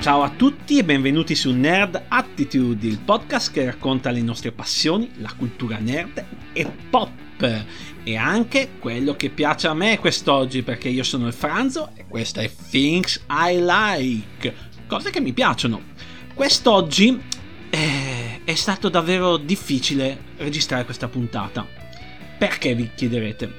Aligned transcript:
Ciao 0.00 0.22
a 0.22 0.30
tutti 0.30 0.78
e 0.78 0.82
benvenuti 0.82 1.34
su 1.34 1.52
Nerd 1.52 2.04
Attitude, 2.08 2.86
il 2.86 3.00
podcast 3.00 3.52
che 3.52 3.66
racconta 3.66 4.10
le 4.10 4.22
nostre 4.22 4.50
passioni, 4.50 5.10
la 5.16 5.30
cultura 5.36 5.76
nerd 5.76 6.24
e 6.54 6.66
pop. 6.88 7.64
E 8.02 8.16
anche 8.16 8.70
quello 8.78 9.14
che 9.14 9.28
piace 9.28 9.66
a 9.66 9.74
me 9.74 9.98
quest'oggi, 9.98 10.62
perché 10.62 10.88
io 10.88 11.02
sono 11.02 11.26
il 11.26 11.34
Franzo 11.34 11.90
e 11.94 12.06
questo 12.08 12.40
è 12.40 12.50
Things 12.70 13.26
I 13.28 13.62
Like, 13.62 14.54
cose 14.86 15.10
che 15.10 15.20
mi 15.20 15.34
piacciono. 15.34 15.82
Quest'oggi 16.32 17.20
eh, 17.68 18.40
è 18.42 18.54
stato 18.54 18.88
davvero 18.88 19.36
difficile 19.36 20.18
registrare 20.38 20.86
questa 20.86 21.08
puntata. 21.08 21.66
Perché 22.38 22.74
vi 22.74 22.88
chiederete? 22.94 23.52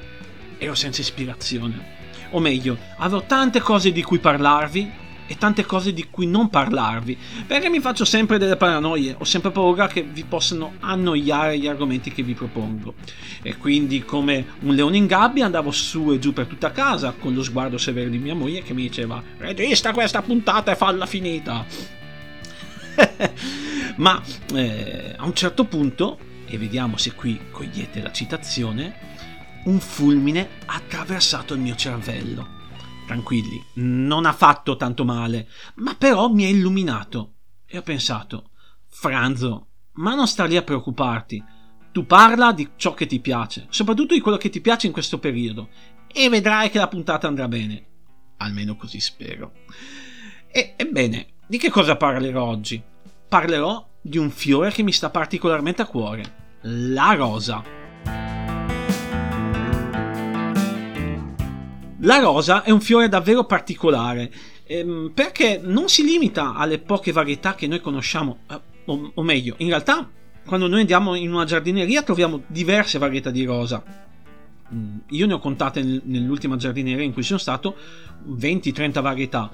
Ero 0.57 0.73
senza 0.73 1.01
ispirazione. 1.01 1.99
O 2.31 2.39
meglio, 2.39 2.79
avevo 2.97 3.25
tante 3.27 3.59
cose 3.59 3.91
di 3.91 4.01
cui 4.01 4.17
parlarvi, 4.17 5.00
e 5.31 5.37
tante 5.37 5.65
cose 5.65 5.93
di 5.93 6.07
cui 6.09 6.27
non 6.27 6.49
parlarvi, 6.49 7.17
perché 7.47 7.69
mi 7.69 7.79
faccio 7.79 8.03
sempre 8.03 8.37
delle 8.37 8.57
paranoie, 8.57 9.15
ho 9.17 9.23
sempre 9.23 9.49
paura 9.51 9.87
che 9.87 10.03
vi 10.03 10.25
possano 10.25 10.73
annoiare 10.81 11.57
gli 11.57 11.67
argomenti 11.67 12.11
che 12.11 12.21
vi 12.21 12.33
propongo. 12.33 12.95
E 13.41 13.55
quindi 13.55 14.03
come 14.03 14.45
un 14.59 14.75
leone 14.75 14.97
in 14.97 15.05
gabbia 15.05 15.45
andavo 15.45 15.71
su 15.71 16.11
e 16.11 16.19
giù 16.19 16.33
per 16.33 16.47
tutta 16.47 16.71
casa 16.71 17.13
con 17.17 17.33
lo 17.33 17.43
sguardo 17.43 17.77
severo 17.77 18.09
di 18.09 18.17
mia 18.17 18.35
moglie 18.35 18.61
che 18.61 18.73
mi 18.73 18.81
diceva 18.81 19.23
regista 19.37 19.93
questa 19.93 20.21
puntata 20.21 20.73
e 20.73 20.75
falla 20.75 21.05
finita. 21.05 21.65
Ma 23.95 24.21
eh, 24.53 25.13
a 25.15 25.23
un 25.23 25.33
certo 25.33 25.63
punto, 25.63 26.19
e 26.45 26.57
vediamo 26.57 26.97
se 26.97 27.13
qui 27.13 27.39
cogliete 27.51 28.01
la 28.01 28.11
citazione, 28.11 28.95
un 29.63 29.79
fulmine 29.79 30.49
ha 30.65 30.75
attraversato 30.75 31.53
il 31.53 31.61
mio 31.61 31.75
cervello 31.75 32.59
tranquilli, 33.11 33.61
non 33.73 34.25
ha 34.25 34.31
fatto 34.31 34.77
tanto 34.77 35.03
male, 35.03 35.49
ma 35.75 35.95
però 35.95 36.29
mi 36.29 36.45
ha 36.45 36.47
illuminato. 36.47 37.33
E 37.65 37.77
ho 37.77 37.81
pensato, 37.81 38.51
Franzo, 38.87 39.67
ma 39.95 40.15
non 40.15 40.27
star 40.27 40.47
lì 40.47 40.55
a 40.55 40.61
preoccuparti. 40.61 41.43
Tu 41.91 42.05
parla 42.05 42.53
di 42.53 42.69
ciò 42.77 42.93
che 42.93 43.05
ti 43.05 43.19
piace, 43.19 43.67
soprattutto 43.69 44.13
di 44.13 44.21
quello 44.21 44.37
che 44.37 44.49
ti 44.49 44.61
piace 44.61 44.87
in 44.87 44.93
questo 44.93 45.19
periodo, 45.19 45.69
e 46.07 46.29
vedrai 46.29 46.69
che 46.69 46.77
la 46.77 46.87
puntata 46.87 47.27
andrà 47.27 47.49
bene. 47.49 47.85
Almeno 48.37 48.77
così 48.77 49.01
spero. 49.01 49.51
E, 50.49 50.73
ebbene, 50.77 51.33
di 51.47 51.57
che 51.57 51.69
cosa 51.69 51.97
parlerò 51.97 52.45
oggi? 52.45 52.81
Parlerò 53.27 53.89
di 54.01 54.17
un 54.17 54.31
fiore 54.31 54.71
che 54.71 54.83
mi 54.83 54.93
sta 54.93 55.09
particolarmente 55.09 55.81
a 55.81 55.85
cuore, 55.85 56.59
la 56.61 57.13
rosa. 57.13 58.30
La 62.03 62.17
rosa 62.17 62.63
è 62.63 62.71
un 62.71 62.81
fiore 62.81 63.09
davvero 63.09 63.43
particolare 63.43 64.31
ehm, 64.65 65.11
perché 65.13 65.59
non 65.63 65.87
si 65.87 66.03
limita 66.03 66.55
alle 66.55 66.79
poche 66.79 67.11
varietà 67.11 67.53
che 67.53 67.67
noi 67.67 67.79
conosciamo, 67.79 68.39
eh, 68.49 68.59
o, 68.85 69.11
o, 69.13 69.21
meglio, 69.21 69.55
in 69.57 69.67
realtà 69.67 70.09
quando 70.45 70.67
noi 70.67 70.79
andiamo 70.79 71.13
in 71.13 71.31
una 71.31 71.45
giardineria 71.45 72.01
troviamo 72.01 72.41
diverse 72.47 72.97
varietà 72.97 73.29
di 73.29 73.43
rosa. 73.43 73.83
Mm, 74.73 74.97
io 75.09 75.27
ne 75.27 75.33
ho 75.33 75.39
contate 75.39 76.01
nell'ultima 76.03 76.55
giardineria 76.55 77.03
in 77.03 77.13
cui 77.13 77.23
sono 77.23 77.37
stato 77.37 77.75
20-30 78.27 79.01
varietà, 79.01 79.51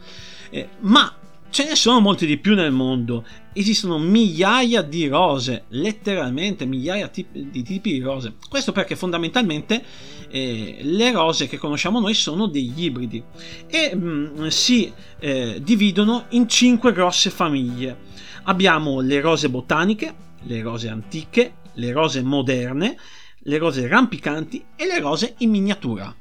eh, 0.50 0.70
ma 0.80 1.14
Ce 1.58 1.66
ne 1.66 1.73
sono 1.73 2.00
molti 2.00 2.27
di 2.27 2.38
più 2.38 2.53
nel 2.53 2.72
mondo, 2.72 3.25
esistono 3.52 3.97
migliaia 3.97 4.83
di 4.83 5.08
rose, 5.08 5.63
letteralmente 5.69 6.67
migliaia 6.67 7.09
di 7.11 7.63
tipi 7.63 7.94
di 7.94 8.00
rose. 8.00 8.36
Questo 8.47 8.72
perché 8.72 8.95
fondamentalmente 8.95 9.83
eh, 10.30 10.78
le 10.81 11.11
rose 11.11 11.47
che 11.47 11.58
conosciamo 11.58 12.00
noi 12.00 12.13
sono 12.13 12.45
degli 12.45 12.83
ibridi 12.83 13.23
e 13.66 13.95
mh, 13.95 14.33
mm, 14.39 14.47
si 14.50 14.94
eh, 15.17 15.59
dividono 15.63 16.25
in 16.30 16.47
cinque 16.47 16.94
grosse 16.94 17.31
famiglie. 17.31 18.01
Abbiamo 18.44 19.00
le 19.00 19.19
rose 19.19 19.50
botaniche, 19.50 20.13
le 20.44 20.62
rose 20.62 20.89
antiche, 20.89 21.53
le 21.74 21.91
rose 21.91 22.22
moderne, 22.22 22.95
le 23.35 23.57
rose 23.57 23.88
rampicanti 23.88 24.63
e 24.75 24.85
le 24.85 25.00
rose 25.00 25.34
in 25.39 25.50
miniatura. 25.50 26.16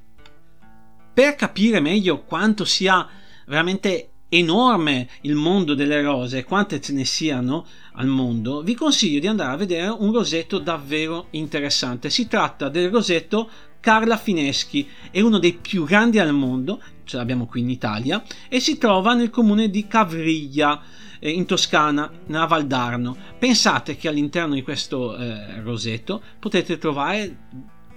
Per 1.13 1.35
capire 1.35 1.81
meglio 1.81 2.23
quanto 2.23 2.65
sia 2.65 3.07
veramente 3.45 4.13
enorme 4.29 5.09
il 5.23 5.35
mondo 5.35 5.75
delle 5.75 6.03
rose, 6.03 6.45
quante 6.45 6.81
ce 6.81 6.93
ne 6.93 7.05
siano 7.05 7.67
al 7.95 8.07
mondo, 8.07 8.63
vi 8.63 8.75
consiglio 8.75 9.21
di 9.21 9.27
andare 9.27 9.53
a 9.53 9.57
vedere 9.57 9.89
un 9.89 10.13
rosetto 10.13 10.59
davvero 10.59 11.29
interessante. 11.31 12.11
Si 12.11 12.27
tratta 12.27 12.69
del 12.69 12.91
rosetto 12.91 13.49
Carla 13.81 14.17
Fineschi, 14.17 14.89
è 15.11 15.21
uno 15.21 15.39
dei 15.39 15.55
più 15.55 15.85
grandi 15.85 16.19
al 16.19 16.33
mondo, 16.33 16.83
ce 17.05 17.17
l'abbiamo 17.17 17.47
qui 17.47 17.61
in 17.61 17.71
Italia, 17.71 18.23
e 18.49 18.59
si 18.59 18.79
trova 18.79 19.15
nel 19.15 19.31
comune 19.31 19.71
di 19.71 19.87
Cavriglia, 19.87 20.83
eh, 21.21 21.31
in 21.31 21.47
Toscana, 21.47 22.11
nella 22.27 22.47
Val 22.47 22.67
d'Arno. 22.67 23.17
Pensate 23.39 23.97
che 23.97 24.09
all'interno 24.09 24.55
di 24.55 24.63
questo 24.63 25.17
eh, 25.17 25.61
rosetto 25.63 26.21
potete 26.39 26.79
trovare 26.79 27.45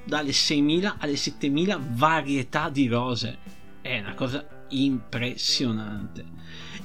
dalle 0.05 0.31
6.000 0.31 0.95
alle 0.99 1.13
7.000 1.13 1.79
varietà 1.91 2.69
di 2.69 2.87
rose. 2.87 3.37
È 3.81 3.99
una 3.99 4.13
cosa 4.13 4.58
impressionante. 4.69 6.25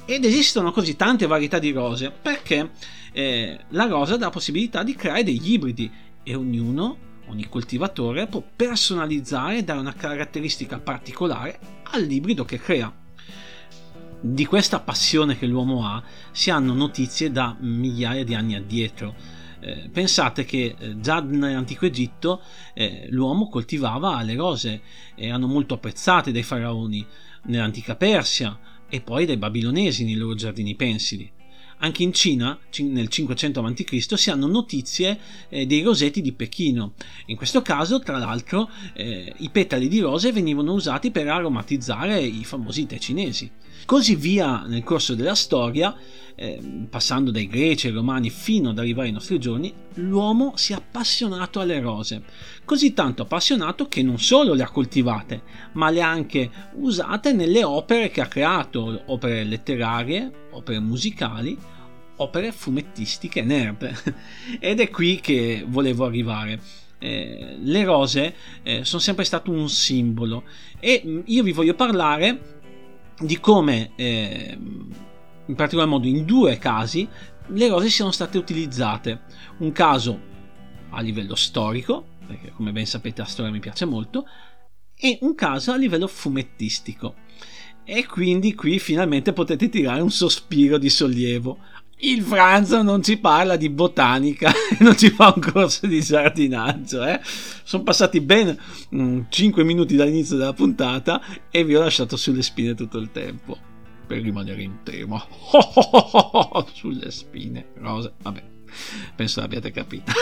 Ed 0.05 0.23
esistono 0.23 0.71
così 0.71 0.95
tante 0.95 1.25
varietà 1.25 1.57
di 1.57 1.71
rose 1.71 2.11
perché 2.11 2.71
eh, 3.11 3.59
la 3.69 3.85
rosa 3.85 4.17
dà 4.17 4.25
la 4.25 4.31
possibilità 4.31 4.83
di 4.83 4.93
creare 4.93 5.23
degli 5.23 5.53
ibridi 5.53 5.91
e 6.21 6.35
ognuno, 6.35 6.97
ogni 7.27 7.47
coltivatore 7.49 8.27
può 8.27 8.43
personalizzare 8.55 9.57
e 9.57 9.63
dare 9.63 9.79
una 9.79 9.93
caratteristica 9.93 10.79
particolare 10.79 11.59
all'ibrido 11.91 12.45
che 12.45 12.59
crea. 12.59 12.93
Di 14.21 14.45
questa 14.45 14.79
passione 14.79 15.37
che 15.37 15.45
l'uomo 15.45 15.87
ha 15.87 16.03
si 16.31 16.49
hanno 16.49 16.73
notizie 16.73 17.31
da 17.31 17.55
migliaia 17.59 18.23
di 18.23 18.33
anni 18.33 18.55
addietro. 18.55 19.13
Eh, 19.59 19.89
pensate 19.91 20.45
che 20.45 20.75
eh, 20.77 20.99
già 20.99 21.21
nell'antico 21.21 21.85
Egitto 21.85 22.41
eh, 22.73 23.07
l'uomo 23.09 23.49
coltivava 23.49 24.21
le 24.21 24.35
rose, 24.35 24.81
erano 25.15 25.47
molto 25.47 25.75
apprezzate 25.75 26.31
dai 26.31 26.43
faraoni 26.43 27.05
nell'antica 27.45 27.95
Persia 27.95 28.57
e 28.89 29.01
poi 29.01 29.25
dai 29.25 29.37
babilonesi 29.37 30.03
nei 30.05 30.15
loro 30.15 30.35
giardini 30.35 30.75
pensili. 30.75 31.31
Anche 31.79 32.03
in 32.03 32.13
Cina, 32.13 32.57
nel 32.79 33.09
500 33.09 33.59
a.C., 33.59 34.17
si 34.17 34.29
hanno 34.29 34.47
notizie 34.47 35.19
eh, 35.49 35.65
dei 35.65 35.83
rosetti 35.83 36.21
di 36.21 36.31
Pechino. 36.31 36.93
In 37.27 37.35
questo 37.35 37.61
caso, 37.61 37.99
tra 37.99 38.17
l'altro, 38.17 38.69
eh, 38.93 39.33
i 39.37 39.49
petali 39.49 39.87
di 39.87 39.99
rose 39.99 40.31
venivano 40.31 40.73
usati 40.73 41.11
per 41.11 41.27
aromatizzare 41.27 42.21
i 42.21 42.43
famosi 42.45 42.85
tè 42.85 42.97
cinesi. 42.97 43.51
Così 43.85 44.15
via 44.15 44.63
nel 44.65 44.83
corso 44.83 45.13
della 45.13 45.35
storia, 45.35 45.95
eh, 46.33 46.59
passando 46.89 47.29
dai 47.29 47.47
greci 47.47 47.87
ai 47.87 47.93
romani 47.93 48.31
fino 48.31 48.69
ad 48.69 48.79
arrivare 48.79 49.07
ai 49.07 49.13
nostri 49.13 49.37
giorni, 49.39 49.71
l'uomo 49.95 50.53
si 50.55 50.73
è 50.73 50.75
appassionato 50.75 51.59
alle 51.59 51.79
rose. 51.79 52.23
Così 52.65 52.93
tanto 52.93 53.21
appassionato 53.21 53.87
che 53.87 54.01
non 54.01 54.17
solo 54.17 54.53
le 54.53 54.63
ha 54.63 54.69
coltivate, 54.71 55.43
ma 55.73 55.91
le 55.91 56.01
ha 56.01 56.09
anche 56.09 56.49
usate 56.77 57.31
nelle 57.31 57.63
opere 57.63 58.09
che 58.09 58.21
ha 58.21 58.27
creato, 58.27 59.03
opere 59.05 59.43
letterarie, 59.43 60.44
opere 60.55 60.79
musicali, 60.79 61.57
opere 62.17 62.51
fumettistiche 62.51 63.41
nerd. 63.41 64.15
Ed 64.59 64.79
è 64.79 64.89
qui 64.89 65.19
che 65.19 65.65
volevo 65.67 66.05
arrivare. 66.05 66.59
Eh, 66.97 67.57
le 67.59 67.83
rose 67.83 68.35
eh, 68.63 68.85
sono 68.85 69.01
sempre 69.01 69.25
state 69.25 69.49
un 69.49 69.69
simbolo 69.69 70.45
e 70.79 71.01
mm, 71.05 71.19
io 71.25 71.43
vi 71.43 71.51
voglio 71.51 71.75
parlare 71.75 72.61
di 73.19 73.39
come, 73.39 73.91
eh, 73.95 74.57
in 75.45 75.55
particolar 75.55 75.87
modo 75.87 76.07
in 76.07 76.25
due 76.25 76.57
casi, 76.57 77.07
le 77.47 77.67
rose 77.67 77.89
siano 77.89 78.11
state 78.11 78.37
utilizzate. 78.37 79.21
Un 79.57 79.71
caso 79.71 80.33
a 80.89 81.01
livello 81.01 81.35
storico, 81.35 82.05
perché 82.25 82.51
come 82.51 82.71
ben 82.71 82.85
sapete 82.85 83.21
la 83.21 83.27
storia 83.27 83.51
mi 83.51 83.59
piace 83.59 83.85
molto, 83.85 84.25
e 84.97 85.17
un 85.21 85.35
caso 85.35 85.71
a 85.71 85.77
livello 85.77 86.07
fumettistico. 86.07 87.15
E 87.85 88.05
quindi 88.07 88.55
qui 88.55 88.79
finalmente 88.79 89.31
potete 89.31 89.69
tirare 89.69 90.01
un 90.01 90.09
sospiro 90.09 90.79
di 90.79 90.89
sollievo. 90.89 91.59
Il 91.99 92.23
Franzo 92.23 92.81
non 92.81 93.01
ci 93.01 93.17
parla 93.17 93.55
di 93.55 93.69
botanica 93.69 94.51
non 94.81 94.97
ci 94.97 95.09
fa 95.11 95.31
un 95.33 95.41
corso 95.41 95.87
di 95.87 96.01
giardinaggio. 96.01 97.05
Eh? 97.05 97.21
Sono 97.63 97.83
passati 97.83 98.19
ben 98.21 98.57
mm, 98.93 99.21
5 99.29 99.63
minuti 99.63 99.95
dall'inizio 99.95 100.35
della 100.35 100.53
puntata 100.53 101.21
e 101.49 101.63
vi 101.63 101.75
ho 101.75 101.81
lasciato 101.81 102.17
sulle 102.17 102.41
spine 102.41 102.73
tutto 102.73 102.97
il 102.97 103.11
tempo. 103.11 103.57
Per 104.07 104.21
rimanere 104.21 104.61
in 104.63 104.79
tema. 104.83 105.23
sulle 106.73 107.11
spine. 107.11 107.67
Rosa. 107.75 108.11
Vabbè, 108.21 108.43
penso 109.15 109.39
l'abbiate 109.39 109.71
capito. 109.71 110.11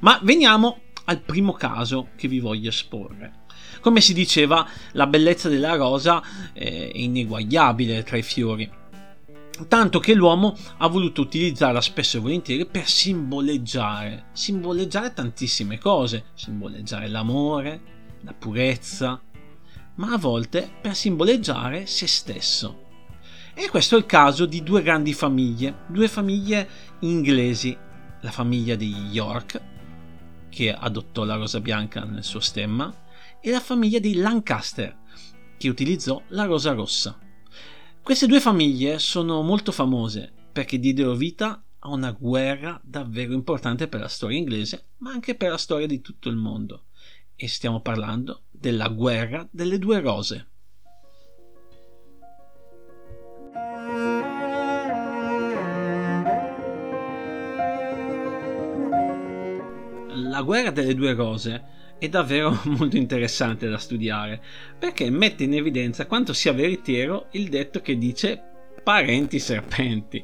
Ma 0.00 0.20
veniamo 0.22 0.80
al 1.06 1.20
primo 1.20 1.52
caso 1.52 2.10
che 2.16 2.28
vi 2.28 2.40
voglio 2.40 2.68
esporre. 2.68 3.42
Come 3.84 4.00
si 4.00 4.14
diceva, 4.14 4.66
la 4.92 5.06
bellezza 5.06 5.50
della 5.50 5.74
rosa 5.74 6.22
è 6.54 6.90
ineguagliabile 6.94 8.02
tra 8.02 8.16
i 8.16 8.22
fiori 8.22 8.82
tanto 9.68 10.00
che 10.00 10.14
l'uomo 10.14 10.56
ha 10.78 10.86
voluto 10.88 11.20
utilizzarla 11.20 11.82
spesso 11.82 12.16
e 12.16 12.20
volentieri 12.20 12.64
per 12.64 12.88
simboleggiare, 12.88 14.28
simboleggiare 14.32 15.12
tantissime 15.12 15.78
cose, 15.78 16.24
simboleggiare 16.34 17.08
l'amore, 17.08 17.80
la 18.22 18.32
purezza, 18.32 19.20
ma 19.96 20.12
a 20.12 20.18
volte 20.18 20.68
per 20.80 20.96
simboleggiare 20.96 21.84
se 21.84 22.06
stesso. 22.06 22.84
E 23.52 23.68
questo 23.68 23.96
è 23.96 23.98
il 23.98 24.06
caso 24.06 24.46
di 24.46 24.62
due 24.62 24.80
grandi 24.80 25.12
famiglie, 25.12 25.84
due 25.88 26.08
famiglie 26.08 26.68
inglesi, 27.00 27.76
la 28.22 28.30
famiglia 28.30 28.76
degli 28.76 29.12
York, 29.12 29.60
che 30.48 30.72
adottò 30.72 31.24
la 31.24 31.36
rosa 31.36 31.60
bianca 31.60 32.02
nel 32.04 32.24
suo 32.24 32.40
stemma, 32.40 33.02
e 33.46 33.50
la 33.50 33.60
famiglia 33.60 33.98
dei 33.98 34.14
Lancaster, 34.14 34.96
che 35.58 35.68
utilizzò 35.68 36.22
la 36.28 36.44
rosa 36.44 36.72
rossa. 36.72 37.18
Queste 38.02 38.26
due 38.26 38.40
famiglie 38.40 38.98
sono 38.98 39.42
molto 39.42 39.70
famose 39.70 40.32
perché 40.50 40.78
diedero 40.78 41.14
vita 41.14 41.62
a 41.80 41.90
una 41.90 42.12
guerra 42.12 42.80
davvero 42.82 43.34
importante 43.34 43.86
per 43.86 44.00
la 44.00 44.08
storia 44.08 44.38
inglese, 44.38 44.92
ma 44.98 45.10
anche 45.10 45.34
per 45.34 45.50
la 45.50 45.58
storia 45.58 45.86
di 45.86 46.00
tutto 46.00 46.30
il 46.30 46.36
mondo. 46.36 46.84
E 47.36 47.46
stiamo 47.46 47.82
parlando 47.82 48.44
della 48.50 48.88
guerra 48.88 49.46
delle 49.50 49.78
due 49.78 50.00
rose. 50.00 50.48
La 60.14 60.40
guerra 60.40 60.70
delle 60.70 60.94
due 60.94 61.12
rose 61.12 61.83
è 62.04 62.08
davvero 62.08 62.60
molto 62.64 62.96
interessante 62.96 63.68
da 63.68 63.78
studiare 63.78 64.42
perché 64.78 65.10
mette 65.10 65.44
in 65.44 65.54
evidenza 65.54 66.06
quanto 66.06 66.32
sia 66.32 66.52
veritiero 66.52 67.28
il 67.32 67.48
detto 67.48 67.80
che 67.80 67.98
dice 67.98 68.42
parenti 68.82 69.38
serpenti 69.38 70.22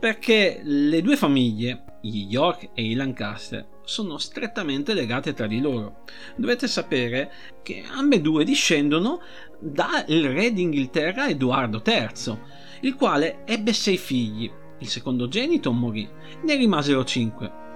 perché 0.00 0.62
le 0.64 1.02
due 1.02 1.14
famiglie, 1.14 1.98
gli 2.00 2.26
York 2.30 2.70
e 2.72 2.82
i 2.82 2.94
Lancaster, 2.94 3.66
sono 3.84 4.16
strettamente 4.16 4.94
legate 4.94 5.34
tra 5.34 5.46
di 5.46 5.60
loro. 5.60 6.04
Dovete 6.36 6.66
sapere 6.66 7.30
che 7.62 7.84
ambedue 7.86 8.44
discendono 8.44 9.20
dal 9.60 10.06
re 10.06 10.54
d'Inghilterra 10.54 11.28
Edoardo 11.28 11.82
III, 11.84 12.38
il 12.80 12.94
quale 12.94 13.42
ebbe 13.44 13.74
sei 13.74 13.98
figli. 13.98 14.50
Il 14.78 14.88
secondogenito 14.88 15.70
morì, 15.70 16.08
ne 16.44 16.56
rimasero 16.56 17.04
cinque. 17.04 17.68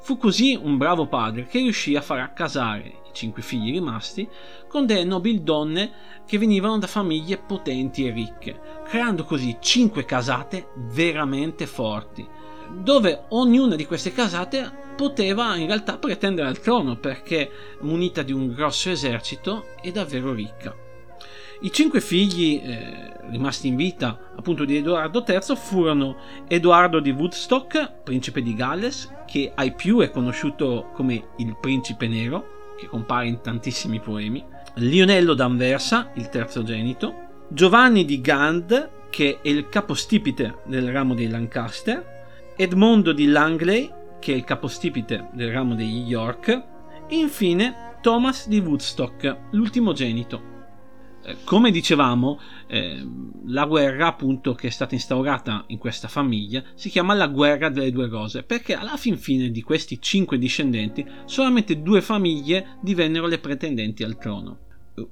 Fu 0.00 0.16
così 0.16 0.58
un 0.60 0.78
bravo 0.78 1.06
padre 1.06 1.46
che 1.46 1.58
riuscì 1.58 1.94
a 1.94 2.00
far 2.00 2.20
accasare 2.20 2.86
i 2.86 3.12
cinque 3.12 3.42
figli 3.42 3.70
rimasti 3.70 4.26
con 4.66 4.86
delle 4.86 5.04
nobildonne 5.04 5.92
che 6.26 6.38
venivano 6.38 6.78
da 6.78 6.86
famiglie 6.86 7.36
potenti 7.36 8.06
e 8.06 8.10
ricche, 8.10 8.60
creando 8.84 9.24
così 9.24 9.58
cinque 9.60 10.06
casate 10.06 10.68
veramente 10.92 11.66
forti, 11.66 12.26
dove 12.70 13.24
ognuna 13.28 13.76
di 13.76 13.84
queste 13.84 14.12
casate 14.12 14.88
poteva 14.96 15.56
in 15.56 15.66
realtà 15.66 15.98
pretendere 15.98 16.48
al 16.48 16.60
trono 16.60 16.96
perché 16.96 17.50
munita 17.80 18.22
di 18.22 18.32
un 18.32 18.52
grosso 18.54 18.90
esercito 18.90 19.66
e 19.82 19.92
davvero 19.92 20.32
ricca. 20.32 20.88
I 21.62 21.70
cinque 21.70 22.00
figli 22.00 22.58
eh, 22.62 23.12
rimasti 23.28 23.68
in 23.68 23.76
vita 23.76 24.18
appunto 24.34 24.64
di 24.64 24.78
Edoardo 24.78 25.22
III 25.26 25.56
furono 25.56 26.16
Edoardo 26.48 27.00
di 27.00 27.10
Woodstock, 27.10 28.02
principe 28.02 28.40
di 28.40 28.54
Galles, 28.54 29.12
che 29.26 29.52
ai 29.54 29.74
più 29.74 30.00
è 30.00 30.10
conosciuto 30.10 30.90
come 30.94 31.22
il 31.36 31.56
principe 31.60 32.08
nero, 32.08 32.74
che 32.78 32.86
compare 32.86 33.28
in 33.28 33.42
tantissimi 33.42 34.00
poemi, 34.00 34.42
Lionello 34.76 35.34
d'Anversa, 35.34 36.12
il 36.14 36.30
terzogenito, 36.30 37.14
Giovanni 37.48 38.06
di 38.06 38.22
Gand, 38.22 39.08
che 39.10 39.40
è 39.42 39.48
il 39.48 39.68
capostipite 39.68 40.60
del 40.64 40.90
ramo 40.90 41.14
dei 41.14 41.28
Lancaster, 41.28 42.54
Edmondo 42.56 43.12
di 43.12 43.26
Langley, 43.26 43.92
che 44.18 44.32
è 44.32 44.36
il 44.36 44.44
capostipite 44.44 45.28
del 45.32 45.52
ramo 45.52 45.74
degli 45.74 46.08
York, 46.08 46.48
e 47.06 47.16
infine 47.16 47.96
Thomas 48.00 48.48
di 48.48 48.60
Woodstock, 48.60 49.36
l'ultimogenito. 49.50 50.59
Come 51.44 51.70
dicevamo, 51.70 52.40
eh, 52.66 53.06
la 53.46 53.66
guerra 53.66 54.06
appunto 54.06 54.54
che 54.54 54.68
è 54.68 54.70
stata 54.70 54.94
instaurata 54.94 55.64
in 55.68 55.78
questa 55.78 56.08
famiglia 56.08 56.62
si 56.74 56.88
chiama 56.88 57.14
la 57.14 57.28
guerra 57.28 57.68
delle 57.68 57.92
due 57.92 58.08
rose 58.08 58.42
perché 58.42 58.74
alla 58.74 58.96
fin 58.96 59.18
fine 59.18 59.50
di 59.50 59.62
questi 59.62 60.00
cinque 60.00 60.38
discendenti 60.38 61.06
solamente 61.26 61.82
due 61.82 62.00
famiglie 62.00 62.78
divennero 62.80 63.26
le 63.26 63.38
pretendenti 63.38 64.02
al 64.02 64.16
trono 64.16 64.68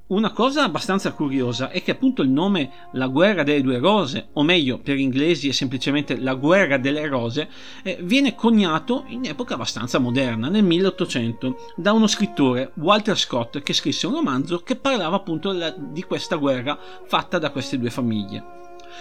una 0.08 0.32
cosa 0.32 0.64
abbastanza 0.64 1.12
curiosa 1.12 1.70
è 1.70 1.82
che 1.82 1.90
appunto 1.90 2.22
il 2.22 2.30
nome 2.30 2.70
La 2.92 3.06
guerra 3.06 3.42
delle 3.42 3.62
due 3.62 3.78
rose, 3.78 4.28
o 4.32 4.42
meglio 4.42 4.78
per 4.78 4.96
inglesi 4.96 5.48
è 5.48 5.52
semplicemente 5.52 6.18
La 6.18 6.34
guerra 6.34 6.78
delle 6.78 7.06
rose, 7.06 7.48
eh, 7.82 7.98
viene 8.02 8.34
coniato 8.34 9.04
in 9.08 9.24
epoca 9.24 9.54
abbastanza 9.54 9.98
moderna, 9.98 10.48
nel 10.48 10.64
1800, 10.64 11.56
da 11.76 11.92
uno 11.92 12.06
scrittore, 12.06 12.72
Walter 12.74 13.18
Scott, 13.18 13.60
che 13.60 13.72
scrisse 13.72 14.06
un 14.06 14.14
romanzo 14.14 14.60
che 14.60 14.76
parlava 14.76 15.16
appunto 15.16 15.52
la, 15.52 15.74
di 15.76 16.02
questa 16.02 16.36
guerra 16.36 16.78
fatta 17.06 17.38
da 17.38 17.50
queste 17.50 17.78
due 17.78 17.90
famiglie. 17.90 18.58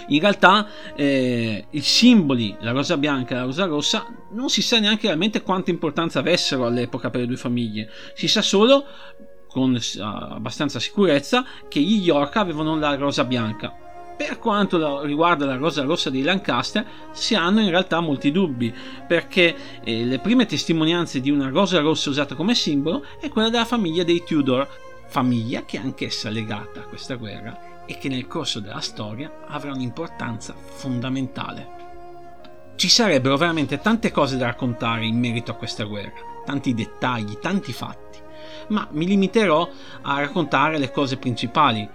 In 0.08 0.20
realtà 0.20 0.68
eh, 0.96 1.66
i 1.70 1.82
simboli, 1.82 2.56
la 2.60 2.72
rosa 2.72 2.98
bianca 2.98 3.34
e 3.34 3.38
la 3.38 3.44
rosa 3.44 3.66
rossa, 3.66 4.06
non 4.32 4.50
si 4.50 4.62
sa 4.62 4.80
neanche 4.80 5.08
realmente 5.08 5.42
quanta 5.42 5.72
importanza 5.72 6.20
avessero 6.20 6.66
all'epoca 6.66 7.10
per 7.10 7.22
le 7.22 7.28
due 7.28 7.38
famiglie. 7.38 7.90
Si 8.14 8.28
sa 8.28 8.42
solo 8.42 8.86
con 9.58 9.76
abbastanza 10.00 10.80
sicurezza 10.80 11.44
che 11.68 11.80
gli 11.80 12.04
York 12.04 12.36
avevano 12.36 12.78
la 12.78 12.96
rosa 12.96 13.24
bianca. 13.24 13.76
Per 14.16 14.38
quanto 14.38 15.02
riguarda 15.02 15.48
la 15.48 15.56
rosa 15.56 15.84
rossa 15.84 16.12
dei 16.12 16.22
Lancaster, 16.22 16.86
si 17.12 17.34
hanno 17.34 17.62
in 17.62 17.72
realtà 17.72 18.00
molti 18.00 18.32
dubbi, 18.32 18.72
perché 19.08 19.56
eh, 19.84 20.06
le 20.06 20.20
prime 20.20 20.46
testimonianze 20.46 21.22
di 21.22 21.32
una 21.32 21.50
rosa 21.50 21.80
rossa 21.80 22.12
usata 22.12 22.36
come 22.36 22.54
simbolo 22.54 23.04
è 23.20 23.30
quella 23.30 23.50
della 23.50 23.66
famiglia 23.66 24.04
dei 24.04 24.24
Tudor, 24.24 24.68
famiglia 25.08 25.66
che 25.66 25.78
è 25.78 25.82
anch'essa 25.82 26.30
legata 26.30 26.82
a 26.82 26.84
questa 26.84 27.16
guerra 27.16 27.86
e 27.88 27.98
che 27.98 28.10
nel 28.10 28.28
corso 28.28 28.60
della 28.60 28.80
storia 28.80 29.46
avrà 29.48 29.72
un'importanza 29.72 30.54
fondamentale. 30.56 31.76
Ci 32.76 32.90
sarebbero 32.90 33.38
veramente 33.38 33.80
tante 33.80 34.12
cose 34.12 34.38
da 34.38 34.46
raccontare 34.46 35.06
in 35.06 35.18
merito 35.18 35.50
a 35.50 35.56
questa 35.56 35.86
guerra, 35.86 36.14
tanti 36.46 36.76
dettagli, 36.76 37.40
tanti 37.40 37.74
fatti 37.74 38.26
ma 38.70 38.88
mi 38.92 39.06
limiterò 39.06 39.70
a 40.02 40.20
raccontare 40.20 40.78
le 40.78 40.92
cose 40.92 41.18
principali. 41.18 41.88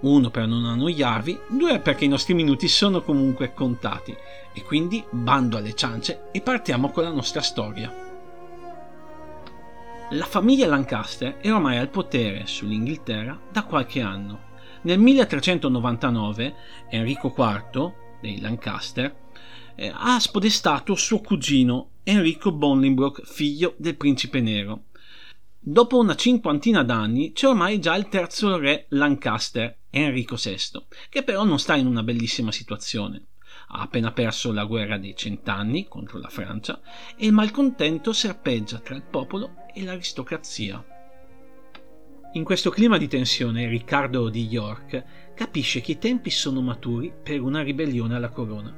Uno 0.00 0.30
per 0.30 0.46
non 0.46 0.64
annoiarvi, 0.64 1.38
due 1.48 1.80
perché 1.80 2.04
i 2.04 2.08
nostri 2.08 2.34
minuti 2.34 2.68
sono 2.68 3.02
comunque 3.02 3.54
contati. 3.54 4.16
E 4.52 4.62
quindi 4.62 5.04
bando 5.10 5.56
alle 5.56 5.74
ciance 5.74 6.28
e 6.32 6.40
partiamo 6.40 6.90
con 6.90 7.04
la 7.04 7.10
nostra 7.10 7.40
storia. 7.40 8.04
La 10.10 10.24
famiglia 10.24 10.68
Lancaster 10.68 11.38
è 11.38 11.52
ormai 11.52 11.78
al 11.78 11.88
potere 11.88 12.46
sull'Inghilterra 12.46 13.38
da 13.50 13.64
qualche 13.64 14.00
anno. 14.00 14.44
Nel 14.82 15.00
1399 15.00 16.54
Enrico 16.90 17.34
IV 17.36 17.92
dei 18.20 18.40
Lancaster 18.40 19.14
eh, 19.74 19.92
ha 19.92 20.18
spodestato 20.20 20.94
suo 20.94 21.20
cugino 21.20 21.88
Enrico 22.04 22.52
Bolingbroke, 22.52 23.22
figlio 23.24 23.74
del 23.78 23.96
principe 23.96 24.40
nero, 24.40 24.84
Dopo 25.68 25.98
una 25.98 26.14
cinquantina 26.14 26.84
d'anni 26.84 27.32
c'è 27.32 27.48
ormai 27.48 27.80
già 27.80 27.96
il 27.96 28.08
terzo 28.08 28.56
re 28.56 28.86
Lancaster, 28.90 29.76
Enrico 29.90 30.36
VI, 30.36 30.84
che 31.08 31.24
però 31.24 31.42
non 31.42 31.58
sta 31.58 31.74
in 31.74 31.88
una 31.88 32.04
bellissima 32.04 32.52
situazione. 32.52 33.24
Ha 33.70 33.80
appena 33.80 34.12
perso 34.12 34.52
la 34.52 34.64
guerra 34.64 34.96
dei 34.96 35.16
cent'anni 35.16 35.88
contro 35.88 36.20
la 36.20 36.28
Francia 36.28 36.80
e 37.16 37.26
il 37.26 37.32
malcontento 37.32 38.12
serpeggia 38.12 38.78
tra 38.78 38.94
il 38.94 39.02
popolo 39.02 39.66
e 39.74 39.82
l'aristocrazia. 39.82 40.84
In 42.34 42.44
questo 42.44 42.70
clima 42.70 42.96
di 42.96 43.08
tensione 43.08 43.66
Riccardo 43.66 44.28
di 44.28 44.46
York 44.46 45.32
capisce 45.34 45.80
che 45.80 45.92
i 45.92 45.98
tempi 45.98 46.30
sono 46.30 46.60
maturi 46.60 47.12
per 47.20 47.40
una 47.40 47.62
ribellione 47.62 48.14
alla 48.14 48.30
corona. 48.30 48.72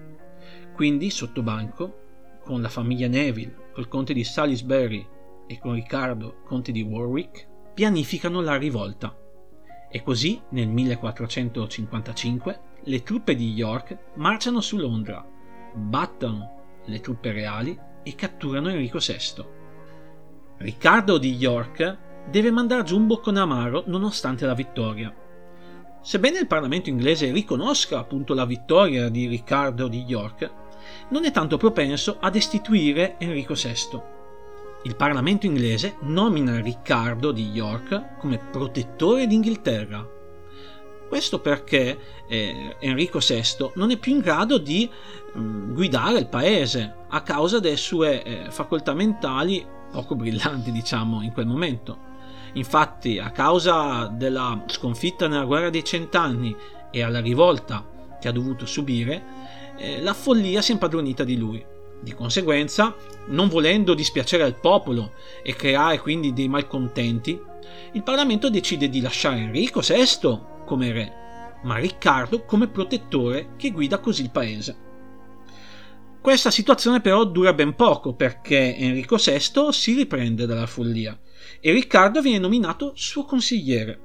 Quindi, 0.75 1.11
sotto 1.11 1.43
banco, 1.43 2.39
con 2.43 2.63
la 2.63 2.71
famiglia 2.71 3.09
Neville, 3.09 3.73
col 3.75 3.89
conte 3.89 4.15
di 4.15 4.25
Salisbury 4.25 5.17
e 5.49 5.59
con 5.59 5.73
Riccardo, 5.73 6.43
conte 6.45 6.71
di 6.71 6.83
Warwick, 6.83 7.49
pianificano 7.75 8.41
la 8.41 8.57
rivolta. 8.57 9.17
E 9.91 10.03
così, 10.03 10.41
nel 10.51 10.69
1455, 10.69 12.61
le 12.85 13.03
truppe 13.03 13.35
di 13.35 13.53
York 13.55 13.97
marciano 14.17 14.61
su 14.61 14.77
Londra, 14.77 15.27
battono 15.75 16.83
le 16.85 17.01
truppe 17.01 17.33
reali 17.33 17.77
e 18.03 18.15
catturano 18.15 18.69
Enrico 18.69 18.99
VI. 18.99 19.45
Riccardo 20.59 21.17
di 21.19 21.35
York 21.35 21.99
deve 22.31 22.51
mandare 22.51 22.83
giù 22.83 22.99
un 22.99 23.07
boccone 23.07 23.41
amaro 23.41 23.85
nonostante 23.87 24.45
la 24.45 24.55
vittoria. 24.55 25.15
Sebbene 26.03 26.41
il 26.41 26.47
Parlamento 26.47 26.91
inglese 26.91 27.33
riconosca 27.33 27.99
appunto 27.99 28.35
la 28.35 28.45
vittoria 28.45 29.09
di 29.09 29.27
Riccardo 29.27 29.89
di 29.89 30.03
York, 30.03 30.51
non 31.09 31.25
è 31.25 31.31
tanto 31.31 31.57
propenso 31.57 32.19
a 32.21 32.29
destituire 32.29 33.17
Enrico 33.19 33.55
VI 33.55 34.17
il 34.83 34.95
Parlamento 34.97 35.47
inglese 35.47 35.97
nomina 36.01 36.61
Riccardo 36.61 37.33
di 37.33 37.51
York 37.51 38.19
come 38.19 38.39
protettore 38.39 39.27
d'Inghilterra. 39.27 40.17
Questo 41.09 41.41
perché 41.41 41.99
eh, 42.29 42.77
Enrico 42.79 43.19
VI 43.19 43.71
non 43.75 43.91
è 43.91 43.97
più 43.97 44.13
in 44.13 44.21
grado 44.21 44.59
di 44.59 44.89
mh, 45.33 45.41
mm, 45.41 45.73
guidare 45.73 46.19
il 46.19 46.29
paese 46.29 46.95
a 47.09 47.23
causa 47.23 47.59
delle 47.59 47.77
sue 47.77 48.23
eh, 48.23 48.51
facoltà 48.51 48.95
mentali 48.95 49.67
poco 49.91 50.15
brillanti, 50.15 50.71
diciamo, 50.71 51.23
in 51.23 51.33
quel 51.33 51.47
momento. 51.47 52.07
Infatti, 52.55 53.19
a 53.19 53.31
causa 53.31 54.07
della 54.07 54.65
sconfitta 54.67 55.29
nella 55.29 55.45
guerra 55.45 55.71
dei 55.71 55.85
cent'anni 55.85 56.55
e 56.91 57.03
alla 57.03 57.21
rivolta 57.21 57.87
che 58.21 58.29
ha 58.29 58.33
dovuto 58.33 58.67
subire, 58.67 59.25
eh, 59.77 60.03
la 60.03 60.15
follia 60.15 60.61
si 60.61 60.71
è 60.71 60.75
impadronita 60.75 61.25
di 61.25 61.37
lui. 61.37 61.65
Di 62.01 62.15
conseguenza, 62.15 62.95
non 63.27 63.49
volendo 63.49 63.95
dispiacere 63.95 64.45
al 64.45 64.59
popolo 64.59 65.13
e 65.43 65.55
creare 65.55 65.99
quindi 66.01 66.33
dei 66.33 66.49
malcontenti, 66.49 67.41
il 67.93 68.03
Parlamento 68.03 68.51
decide 68.51 68.89
di 68.89 69.01
lasciare 69.01 69.39
Enrico 69.39 69.81
VI 69.81 70.39
come 70.65 70.93
re, 70.93 71.13
ma 71.65 71.77
Riccardo 71.77 72.45
come 72.45 72.69
protettore 72.69 73.51
che 73.57 73.71
guida 73.71 73.99
così 73.99 74.23
il 74.23 74.31
paese. 74.31 74.87
Questa 76.21 76.51
situazione 76.51 77.01
però 77.01 77.25
dura 77.25 77.53
ben 77.53 77.75
poco 77.75 78.15
perché 78.15 78.77
Enrico 78.77 79.17
VI 79.17 79.73
si 79.73 79.95
riprende 79.95 80.47
dalla 80.47 80.67
follia 80.67 81.19
e 81.61 81.73
Riccardo 81.73 82.21
viene 82.21 82.39
nominato 82.39 82.93
suo 82.95 83.25
consigliere. 83.25 84.01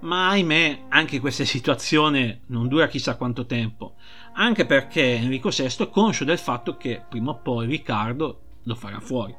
Ma 0.00 0.28
ahimè, 0.28 0.84
anche 0.90 1.18
questa 1.18 1.44
situazione 1.44 2.42
non 2.46 2.68
dura 2.68 2.86
chissà 2.86 3.16
quanto 3.16 3.46
tempo, 3.46 3.94
anche 4.34 4.64
perché 4.64 5.16
Enrico 5.16 5.48
VI 5.48 5.64
è 5.64 5.90
conscio 5.90 6.24
del 6.24 6.38
fatto 6.38 6.76
che 6.76 7.02
prima 7.08 7.32
o 7.32 7.40
poi 7.40 7.66
Riccardo 7.66 8.40
lo 8.62 8.74
farà 8.76 9.00
fuori. 9.00 9.34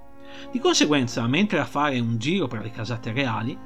Di 0.51 0.59
conseguenza, 0.59 1.25
mentre 1.27 1.59
a 1.59 1.65
fare 1.65 1.97
un 1.99 2.17
giro 2.17 2.47
per 2.47 2.61
le 2.61 2.71
casate 2.71 3.13
reali, 3.13 3.57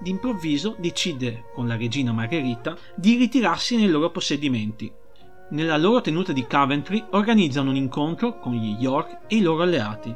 d'improvviso 0.00 0.76
decide 0.78 1.46
con 1.52 1.66
la 1.66 1.76
regina 1.76 2.12
Margherita 2.12 2.76
di 2.94 3.16
ritirarsi 3.16 3.76
nei 3.76 3.88
loro 3.88 4.10
possedimenti. 4.10 4.92
Nella 5.50 5.76
loro 5.76 6.00
tenuta 6.00 6.32
di 6.32 6.46
Coventry 6.46 7.04
organizzano 7.10 7.70
un 7.70 7.76
incontro 7.76 8.38
con 8.38 8.52
gli 8.52 8.76
York 8.78 9.22
e 9.26 9.36
i 9.36 9.42
loro 9.42 9.62
alleati 9.62 10.14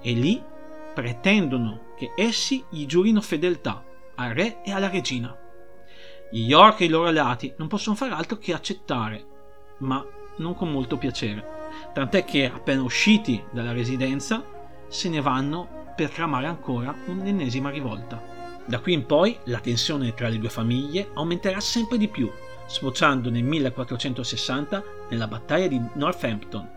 e 0.00 0.12
lì 0.12 0.40
pretendono 0.94 1.94
che 1.96 2.12
essi 2.16 2.64
gli 2.70 2.86
giurino 2.86 3.20
fedeltà 3.20 3.84
al 4.14 4.34
re 4.34 4.62
e 4.62 4.72
alla 4.72 4.88
regina. 4.88 5.36
Gli 6.30 6.46
York 6.46 6.82
e 6.82 6.84
i 6.84 6.88
loro 6.88 7.08
alleati 7.08 7.54
non 7.56 7.68
possono 7.68 7.96
fare 7.96 8.12
altro 8.12 8.36
che 8.36 8.52
accettare, 8.52 9.24
ma 9.78 10.04
non 10.36 10.54
con 10.54 10.70
molto 10.70 10.98
piacere, 10.98 11.42
tant'è 11.94 12.26
che 12.26 12.50
appena 12.52 12.82
usciti 12.82 13.42
dalla 13.50 13.72
residenza 13.72 14.44
se 14.88 15.08
ne 15.08 15.22
vanno 15.22 15.86
per 15.96 16.10
tramare 16.10 16.46
ancora 16.46 16.94
un'ennesima 17.06 17.70
rivolta. 17.70 18.22
Da 18.66 18.78
qui 18.80 18.92
in 18.92 19.06
poi 19.06 19.38
la 19.44 19.60
tensione 19.60 20.12
tra 20.12 20.28
le 20.28 20.38
due 20.38 20.50
famiglie 20.50 21.08
aumenterà 21.14 21.60
sempre 21.60 21.96
di 21.96 22.08
più, 22.08 22.30
sfociando 22.66 23.30
nel 23.30 23.44
1460 23.44 24.84
nella 25.08 25.28
battaglia 25.28 25.66
di 25.66 25.80
Northampton. 25.94 26.68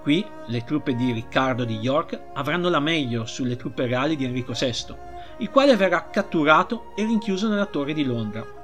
Qui 0.00 0.24
le 0.46 0.64
truppe 0.64 0.94
di 0.94 1.12
Riccardo 1.12 1.64
di 1.64 1.76
York 1.76 2.18
avranno 2.32 2.70
la 2.70 2.80
meglio 2.80 3.26
sulle 3.26 3.56
truppe 3.56 3.84
reali 3.84 4.16
di 4.16 4.24
Enrico 4.24 4.54
VI, 4.58 4.94
il 5.40 5.50
quale 5.50 5.76
verrà 5.76 6.08
catturato 6.08 6.94
e 6.96 7.04
rinchiuso 7.04 7.48
nella 7.48 7.66
torre 7.66 7.92
di 7.92 8.04
Londra. 8.04 8.57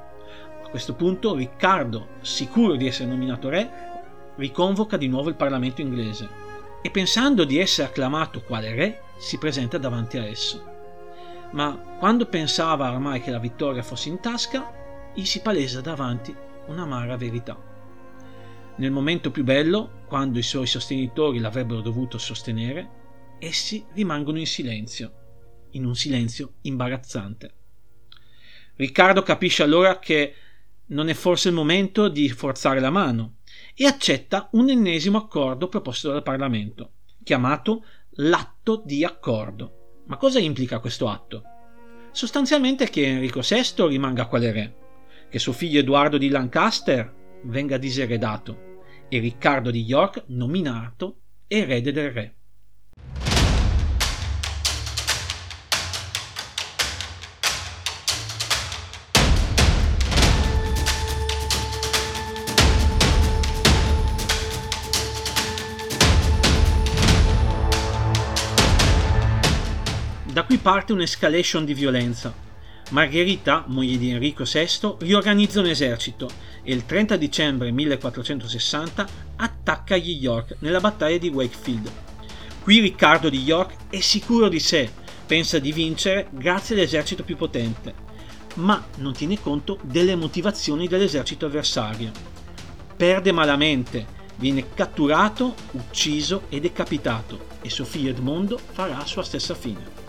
Questo 0.74 0.96
punto 0.96 1.36
Riccardo, 1.36 2.08
sicuro 2.22 2.74
di 2.74 2.88
essere 2.88 3.08
nominato 3.08 3.48
re, 3.48 3.70
riconvoca 4.34 4.96
di 4.96 5.06
nuovo 5.06 5.28
il 5.28 5.36
Parlamento 5.36 5.80
inglese 5.80 6.28
e 6.82 6.90
pensando 6.90 7.44
di 7.44 7.60
essere 7.60 7.86
acclamato 7.86 8.42
quale 8.42 8.74
re 8.74 9.02
si 9.16 9.38
presenta 9.38 9.78
davanti 9.78 10.18
a 10.18 10.24
esso. 10.24 10.64
Ma 11.52 11.76
quando 11.96 12.26
pensava 12.26 12.90
ormai 12.90 13.20
che 13.20 13.30
la 13.30 13.38
vittoria 13.38 13.84
fosse 13.84 14.08
in 14.08 14.18
tasca, 14.18 15.12
gli 15.14 15.24
si 15.24 15.42
palesa 15.42 15.80
davanti 15.80 16.34
un'amara 16.66 17.16
verità. 17.16 17.56
Nel 18.74 18.90
momento 18.90 19.30
più 19.30 19.44
bello, 19.44 20.02
quando 20.08 20.40
i 20.40 20.42
suoi 20.42 20.66
sostenitori 20.66 21.38
l'avrebbero 21.38 21.82
dovuto 21.82 22.18
sostenere, 22.18 23.36
essi 23.38 23.86
rimangono 23.92 24.40
in 24.40 24.46
silenzio, 24.48 25.12
in 25.70 25.84
un 25.84 25.94
silenzio 25.94 26.54
imbarazzante. 26.62 27.52
Riccardo 28.74 29.22
capisce 29.22 29.62
allora 29.62 30.00
che 30.00 30.34
non 30.86 31.08
è 31.08 31.14
forse 31.14 31.48
il 31.48 31.54
momento 31.54 32.08
di 32.08 32.28
forzare 32.28 32.80
la 32.80 32.90
mano 32.90 33.36
e 33.74 33.86
accetta 33.86 34.48
un 34.52 34.68
ennesimo 34.68 35.18
accordo 35.18 35.68
proposto 35.68 36.10
dal 36.10 36.22
Parlamento, 36.22 36.92
chiamato 37.22 37.84
l'atto 38.16 38.82
di 38.84 39.04
accordo. 39.04 40.02
Ma 40.06 40.16
cosa 40.16 40.38
implica 40.38 40.78
questo 40.78 41.08
atto? 41.08 41.42
Sostanzialmente 42.12 42.88
che 42.88 43.06
Enrico 43.06 43.40
VI 43.40 43.88
rimanga 43.88 44.26
quale 44.26 44.52
re, 44.52 44.76
che 45.30 45.38
suo 45.38 45.52
figlio 45.52 45.80
Edoardo 45.80 46.18
di 46.18 46.28
Lancaster 46.28 47.40
venga 47.44 47.76
diseredato 47.76 48.72
e 49.08 49.18
Riccardo 49.18 49.70
di 49.70 49.82
York 49.82 50.24
nominato 50.26 51.20
erede 51.46 51.92
del 51.92 52.10
re. 52.12 52.36
Parte 70.64 70.94
un'escalation 70.94 71.66
di 71.66 71.74
violenza. 71.74 72.32
Margherita, 72.88 73.64
moglie 73.66 73.98
di 73.98 74.08
Enrico 74.08 74.44
VI, 74.44 74.94
riorganizza 75.00 75.60
un 75.60 75.66
esercito 75.66 76.26
e 76.62 76.72
il 76.72 76.86
30 76.86 77.16
dicembre 77.16 77.70
1460 77.70 79.06
attacca 79.36 79.94
gli 79.94 80.12
York 80.18 80.56
nella 80.60 80.80
battaglia 80.80 81.18
di 81.18 81.28
Wakefield. 81.28 81.90
Qui 82.62 82.80
Riccardo 82.80 83.28
di 83.28 83.42
York 83.42 83.74
è 83.90 84.00
sicuro 84.00 84.48
di 84.48 84.58
sé, 84.58 84.90
pensa 85.26 85.58
di 85.58 85.70
vincere 85.70 86.28
grazie 86.30 86.74
all'esercito 86.74 87.24
più 87.24 87.36
potente, 87.36 87.92
ma 88.54 88.82
non 88.96 89.12
tiene 89.12 89.38
conto 89.38 89.78
delle 89.82 90.16
motivazioni 90.16 90.88
dell'esercito 90.88 91.44
avversario. 91.44 92.10
Perde 92.96 93.32
malamente, 93.32 94.06
viene 94.36 94.72
catturato, 94.72 95.54
ucciso 95.72 96.44
e 96.48 96.58
decapitato 96.58 97.48
e 97.60 97.68
figlio 97.68 98.08
Edmondo 98.08 98.56
farà 98.56 98.96
la 98.96 99.04
sua 99.04 99.22
stessa 99.22 99.54
fine. 99.54 100.03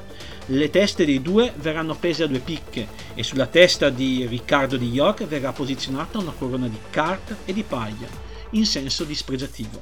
Le 0.48 0.70
teste 0.70 1.06
dei 1.06 1.24
due 1.24 1.54
verranno 1.58 1.94
appese 1.94 2.22
a 2.22 2.28
due 2.28 2.38
picche 2.38 2.88
e 3.16 3.24
sulla 3.24 3.48
testa 3.48 3.90
di 3.90 4.28
Riccardo 4.28 4.78
di 4.78 4.92
York 4.92 5.26
verrà 5.26 5.52
posizionata 5.52 6.20
una 6.20 6.34
corona 6.38 6.68
di 6.68 6.78
carta 6.92 7.36
e 7.46 7.52
di 7.52 7.64
paglia, 7.64 8.08
in 8.52 8.68
senso 8.68 9.06
dispregiativo. 9.06 9.82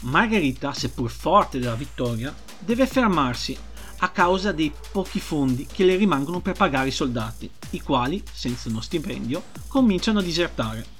Margherita, 0.00 0.72
seppur 0.72 1.10
forte 1.10 1.58
della 1.58 1.74
vittoria, 1.74 2.32
deve 2.60 2.86
fermarsi 2.86 3.56
a 3.98 4.10
causa 4.10 4.52
dei 4.52 4.72
pochi 4.92 5.18
fondi 5.18 5.66
che 5.66 5.84
le 5.84 5.96
rimangono 5.96 6.40
per 6.40 6.54
pagare 6.54 6.88
i 6.88 6.92
soldati, 6.92 7.50
i 7.70 7.80
quali, 7.80 8.22
senza 8.30 8.68
uno 8.68 8.80
stipendio, 8.80 9.42
cominciano 9.66 10.20
a 10.20 10.22
disertare. 10.22 10.95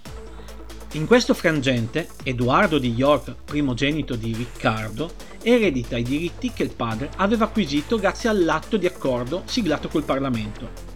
In 0.92 1.06
questo 1.06 1.34
frangente, 1.34 2.08
Edoardo 2.22 2.78
di 2.78 2.92
York, 2.92 3.34
primogenito 3.44 4.14
di 4.14 4.32
Riccardo, 4.32 5.12
eredita 5.42 5.96
i 5.96 6.02
diritti 6.02 6.52
che 6.52 6.62
il 6.62 6.74
padre 6.74 7.10
aveva 7.16 7.44
acquisito 7.44 7.98
grazie 7.98 8.28
all'atto 8.28 8.76
di 8.76 8.86
accordo 8.86 9.42
siglato 9.44 9.88
col 9.88 10.04
Parlamento 10.04 10.94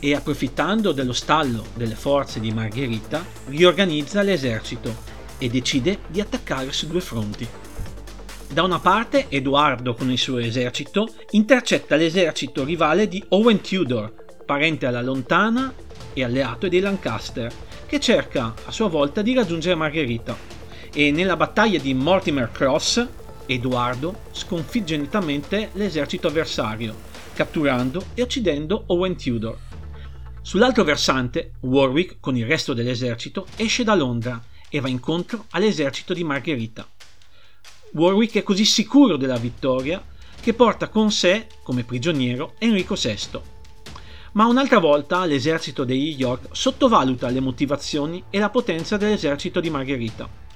e 0.00 0.14
approfittando 0.14 0.92
dello 0.92 1.12
stallo 1.12 1.64
delle 1.74 1.94
forze 1.94 2.40
di 2.40 2.52
Margherita 2.52 3.24
riorganizza 3.46 4.22
l'esercito 4.22 4.94
e 5.38 5.48
decide 5.48 6.00
di 6.08 6.20
attaccare 6.20 6.72
su 6.72 6.86
due 6.86 7.00
fronti. 7.00 7.46
Da 8.50 8.62
una 8.62 8.78
parte 8.78 9.26
Edoardo 9.28 9.94
con 9.94 10.10
il 10.10 10.18
suo 10.18 10.38
esercito 10.38 11.08
intercetta 11.30 11.96
l'esercito 11.96 12.64
rivale 12.64 13.08
di 13.08 13.22
Owen 13.28 13.60
Tudor, 13.60 14.12
parente 14.44 14.86
alla 14.86 15.02
lontana 15.02 15.72
e 16.12 16.24
alleato 16.24 16.68
dei 16.68 16.80
Lancaster, 16.80 17.52
che 17.88 17.98
cerca 17.98 18.54
a 18.66 18.70
sua 18.70 18.88
volta 18.88 19.22
di 19.22 19.32
raggiungere 19.32 19.74
Margherita. 19.74 20.36
E 20.92 21.10
nella 21.10 21.36
battaglia 21.36 21.78
di 21.78 21.94
Mortimer 21.94 22.52
Cross 22.52 23.06
Edoardo 23.46 24.24
sconfigge 24.32 24.98
nettamente 24.98 25.70
l'esercito 25.72 26.28
avversario, 26.28 26.94
catturando 27.32 28.08
e 28.12 28.20
uccidendo 28.20 28.84
Owen 28.88 29.16
Tudor. 29.16 29.58
Sull'altro 30.42 30.84
versante, 30.84 31.52
Warwick, 31.60 32.18
con 32.20 32.36
il 32.36 32.44
resto 32.44 32.74
dell'esercito, 32.74 33.46
esce 33.56 33.84
da 33.84 33.94
Londra 33.94 34.42
e 34.68 34.80
va 34.80 34.88
incontro 34.88 35.46
all'esercito 35.50 36.12
di 36.12 36.24
Margherita. 36.24 36.86
Warwick 37.92 38.36
è 38.36 38.42
così 38.42 38.66
sicuro 38.66 39.16
della 39.16 39.38
vittoria 39.38 40.04
che 40.40 40.52
porta 40.52 40.88
con 40.88 41.10
sé, 41.10 41.46
come 41.62 41.84
prigioniero, 41.84 42.54
Enrico 42.58 42.96
VI. 42.96 43.57
Ma 44.38 44.46
un'altra 44.46 44.78
volta 44.78 45.24
l'esercito 45.24 45.82
degli 45.82 46.14
York 46.16 46.50
sottovaluta 46.52 47.28
le 47.28 47.40
motivazioni 47.40 48.22
e 48.30 48.38
la 48.38 48.50
potenza 48.50 48.96
dell'esercito 48.96 49.58
di 49.58 49.68
Margherita 49.68 50.46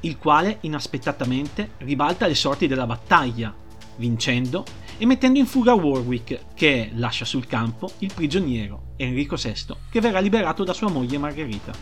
il 0.00 0.16
quale 0.16 0.58
inaspettatamente 0.62 1.72
ribalta 1.78 2.26
le 2.26 2.34
sorti 2.34 2.66
della 2.66 2.86
battaglia, 2.86 3.54
vincendo 3.96 4.64
e 4.98 5.06
mettendo 5.06 5.38
in 5.38 5.46
fuga 5.46 5.74
Warwick, 5.74 6.54
che 6.54 6.90
lascia 6.94 7.24
sul 7.24 7.46
campo 7.46 7.90
il 7.98 8.12
prigioniero 8.14 8.92
Enrico 8.96 9.36
VI, 9.36 9.74
che 9.90 10.00
verrà 10.00 10.20
liberato 10.20 10.64
da 10.64 10.72
sua 10.72 10.90
moglie 10.90 11.18
Margherita. 11.18 11.72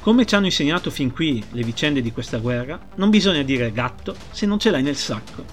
Come 0.00 0.26
ci 0.26 0.34
hanno 0.34 0.46
insegnato 0.46 0.90
fin 0.90 1.12
qui 1.12 1.42
le 1.52 1.62
vicende 1.62 2.02
di 2.02 2.12
questa 2.12 2.38
guerra, 2.38 2.78
non 2.96 3.10
bisogna 3.10 3.42
dire 3.42 3.72
gatto 3.72 4.14
se 4.30 4.46
non 4.46 4.58
ce 4.58 4.70
l'hai 4.70 4.82
nel 4.82 4.96
sacco. 4.96 5.44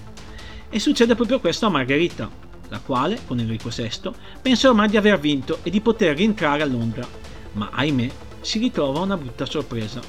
E 0.69 0.79
succede 0.79 1.15
proprio 1.15 1.39
questo 1.39 1.65
a 1.65 1.69
Margherita, 1.69 2.29
la 2.69 2.79
quale, 2.79 3.19
con 3.25 3.39
Enrico 3.39 3.69
VI, 3.69 4.11
pensa 4.41 4.69
ormai 4.69 4.89
di 4.89 4.97
aver 4.97 5.19
vinto 5.19 5.59
e 5.63 5.69
di 5.69 5.81
poter 5.81 6.15
rientrare 6.15 6.61
a 6.61 6.65
Londra, 6.65 7.07
ma 7.53 7.69
ahimè 7.71 8.09
si 8.41 8.59
ritrova 8.59 9.01
una 9.01 9.17
brutta 9.17 9.45
sorpresa. 9.45 10.01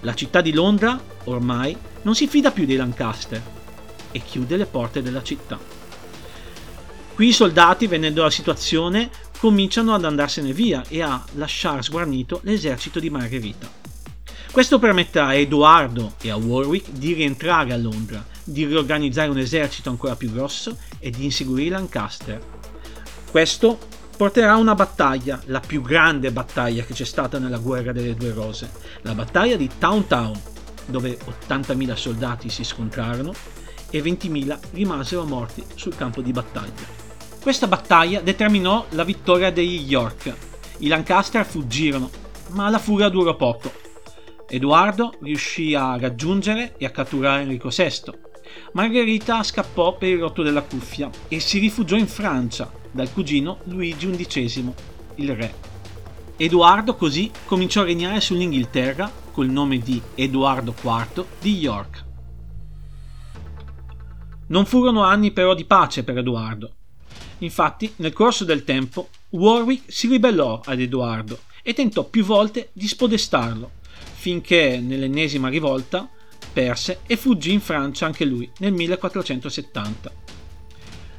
La 0.00 0.14
città 0.14 0.40
di 0.40 0.52
Londra, 0.52 1.00
ormai, 1.24 1.76
non 2.02 2.14
si 2.14 2.26
fida 2.26 2.50
più 2.50 2.66
dei 2.66 2.76
Lancaster 2.76 3.42
e 4.10 4.18
chiude 4.22 4.56
le 4.56 4.66
porte 4.66 5.02
della 5.02 5.22
città. 5.22 5.58
Qui 7.14 7.28
i 7.28 7.32
soldati, 7.32 7.86
venendo 7.86 8.22
la 8.22 8.30
situazione, 8.30 9.08
cominciano 9.38 9.94
ad 9.94 10.04
andarsene 10.04 10.52
via 10.52 10.82
e 10.88 11.00
a 11.00 11.24
lasciare 11.34 11.82
sguarnito 11.82 12.40
l'esercito 12.42 12.98
di 12.98 13.08
Margherita. 13.08 13.70
Questo 14.50 14.78
permetterà 14.78 15.26
a 15.26 15.34
Edoardo 15.34 16.14
e 16.20 16.30
a 16.30 16.36
Warwick 16.36 16.90
di 16.90 17.12
rientrare 17.12 17.72
a 17.72 17.76
Londra, 17.76 18.24
di 18.44 18.64
riorganizzare 18.66 19.30
un 19.30 19.38
esercito 19.38 19.90
ancora 19.90 20.16
più 20.16 20.30
grosso 20.30 20.76
e 20.98 21.10
di 21.10 21.24
inseguire 21.24 21.70
Lancaster. 21.70 22.40
Questo 23.30 23.78
porterà 24.16 24.52
a 24.52 24.58
una 24.58 24.74
battaglia, 24.74 25.40
la 25.46 25.60
più 25.60 25.82
grande 25.82 26.30
battaglia 26.30 26.84
che 26.84 26.92
c'è 26.92 27.04
stata 27.04 27.38
nella 27.38 27.58
guerra 27.58 27.92
delle 27.92 28.14
due 28.14 28.32
rose, 28.32 28.70
la 29.02 29.14
battaglia 29.14 29.56
di 29.56 29.68
Town 29.78 30.06
Town, 30.06 30.40
dove 30.86 31.18
80.000 31.48 31.94
soldati 31.94 32.48
si 32.48 32.62
scontrarono 32.62 33.32
e 33.90 34.02
20.000 34.02 34.58
rimasero 34.72 35.24
morti 35.24 35.64
sul 35.74 35.96
campo 35.96 36.20
di 36.20 36.32
battaglia. 36.32 37.02
Questa 37.40 37.66
battaglia 37.66 38.20
determinò 38.20 38.86
la 38.90 39.04
vittoria 39.04 39.50
degli 39.50 39.84
York. 39.88 40.34
I 40.78 40.88
Lancaster 40.88 41.44
fuggirono, 41.44 42.10
ma 42.50 42.70
la 42.70 42.78
furia 42.78 43.08
durò 43.08 43.36
poco. 43.36 43.72
Edoardo 44.48 45.14
riuscì 45.20 45.74
a 45.74 45.96
raggiungere 45.98 46.74
e 46.76 46.84
a 46.86 46.90
catturare 46.90 47.42
Enrico 47.42 47.68
VI. 47.68 48.32
Margherita 48.72 49.42
scappò 49.42 49.96
per 49.96 50.08
il 50.08 50.18
rotto 50.18 50.42
della 50.42 50.62
cuffia 50.62 51.10
e 51.28 51.40
si 51.40 51.58
rifugiò 51.58 51.96
in 51.96 52.08
Francia 52.08 52.70
dal 52.90 53.12
cugino 53.12 53.58
Luigi 53.64 54.08
XI, 54.08 54.72
il 55.16 55.34
re. 55.34 55.54
Edoardo 56.36 56.96
così 56.96 57.30
cominciò 57.44 57.82
a 57.82 57.84
regnare 57.84 58.20
sull'Inghilterra 58.20 59.10
col 59.30 59.48
nome 59.48 59.78
di 59.78 60.00
Edoardo 60.14 60.74
IV 60.80 61.24
di 61.40 61.58
York. 61.58 62.04
Non 64.48 64.66
furono 64.66 65.02
anni 65.02 65.30
però 65.30 65.54
di 65.54 65.64
pace 65.64 66.04
per 66.04 66.18
Edoardo. 66.18 66.72
Infatti, 67.38 67.92
nel 67.96 68.12
corso 68.12 68.44
del 68.44 68.64
tempo, 68.64 69.08
Warwick 69.30 69.92
si 69.92 70.08
ribellò 70.08 70.60
ad 70.64 70.80
Edoardo 70.80 71.40
e 71.62 71.72
tentò 71.72 72.04
più 72.04 72.24
volte 72.24 72.70
di 72.72 72.86
spodestarlo, 72.86 73.70
finché 74.14 74.78
nell'ennesima 74.80 75.48
rivolta 75.48 76.08
perse 76.54 77.00
e 77.06 77.16
fuggì 77.16 77.52
in 77.52 77.60
Francia 77.60 78.06
anche 78.06 78.24
lui 78.24 78.50
nel 78.58 78.72
1470. 78.72 80.12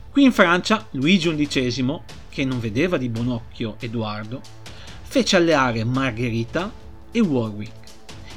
Qui 0.09 0.23
in 0.23 0.31
Francia 0.31 0.87
Luigi 0.91 1.35
XI, 1.35 1.99
che 2.29 2.45
non 2.45 2.59
vedeva 2.61 2.95
di 2.97 3.09
buon 3.09 3.27
occhio 3.27 3.75
Edoardo, 3.79 4.41
fece 5.03 5.35
alleare 5.35 5.83
Margherita 5.83 6.71
e 7.11 7.19
Warwick 7.19 7.83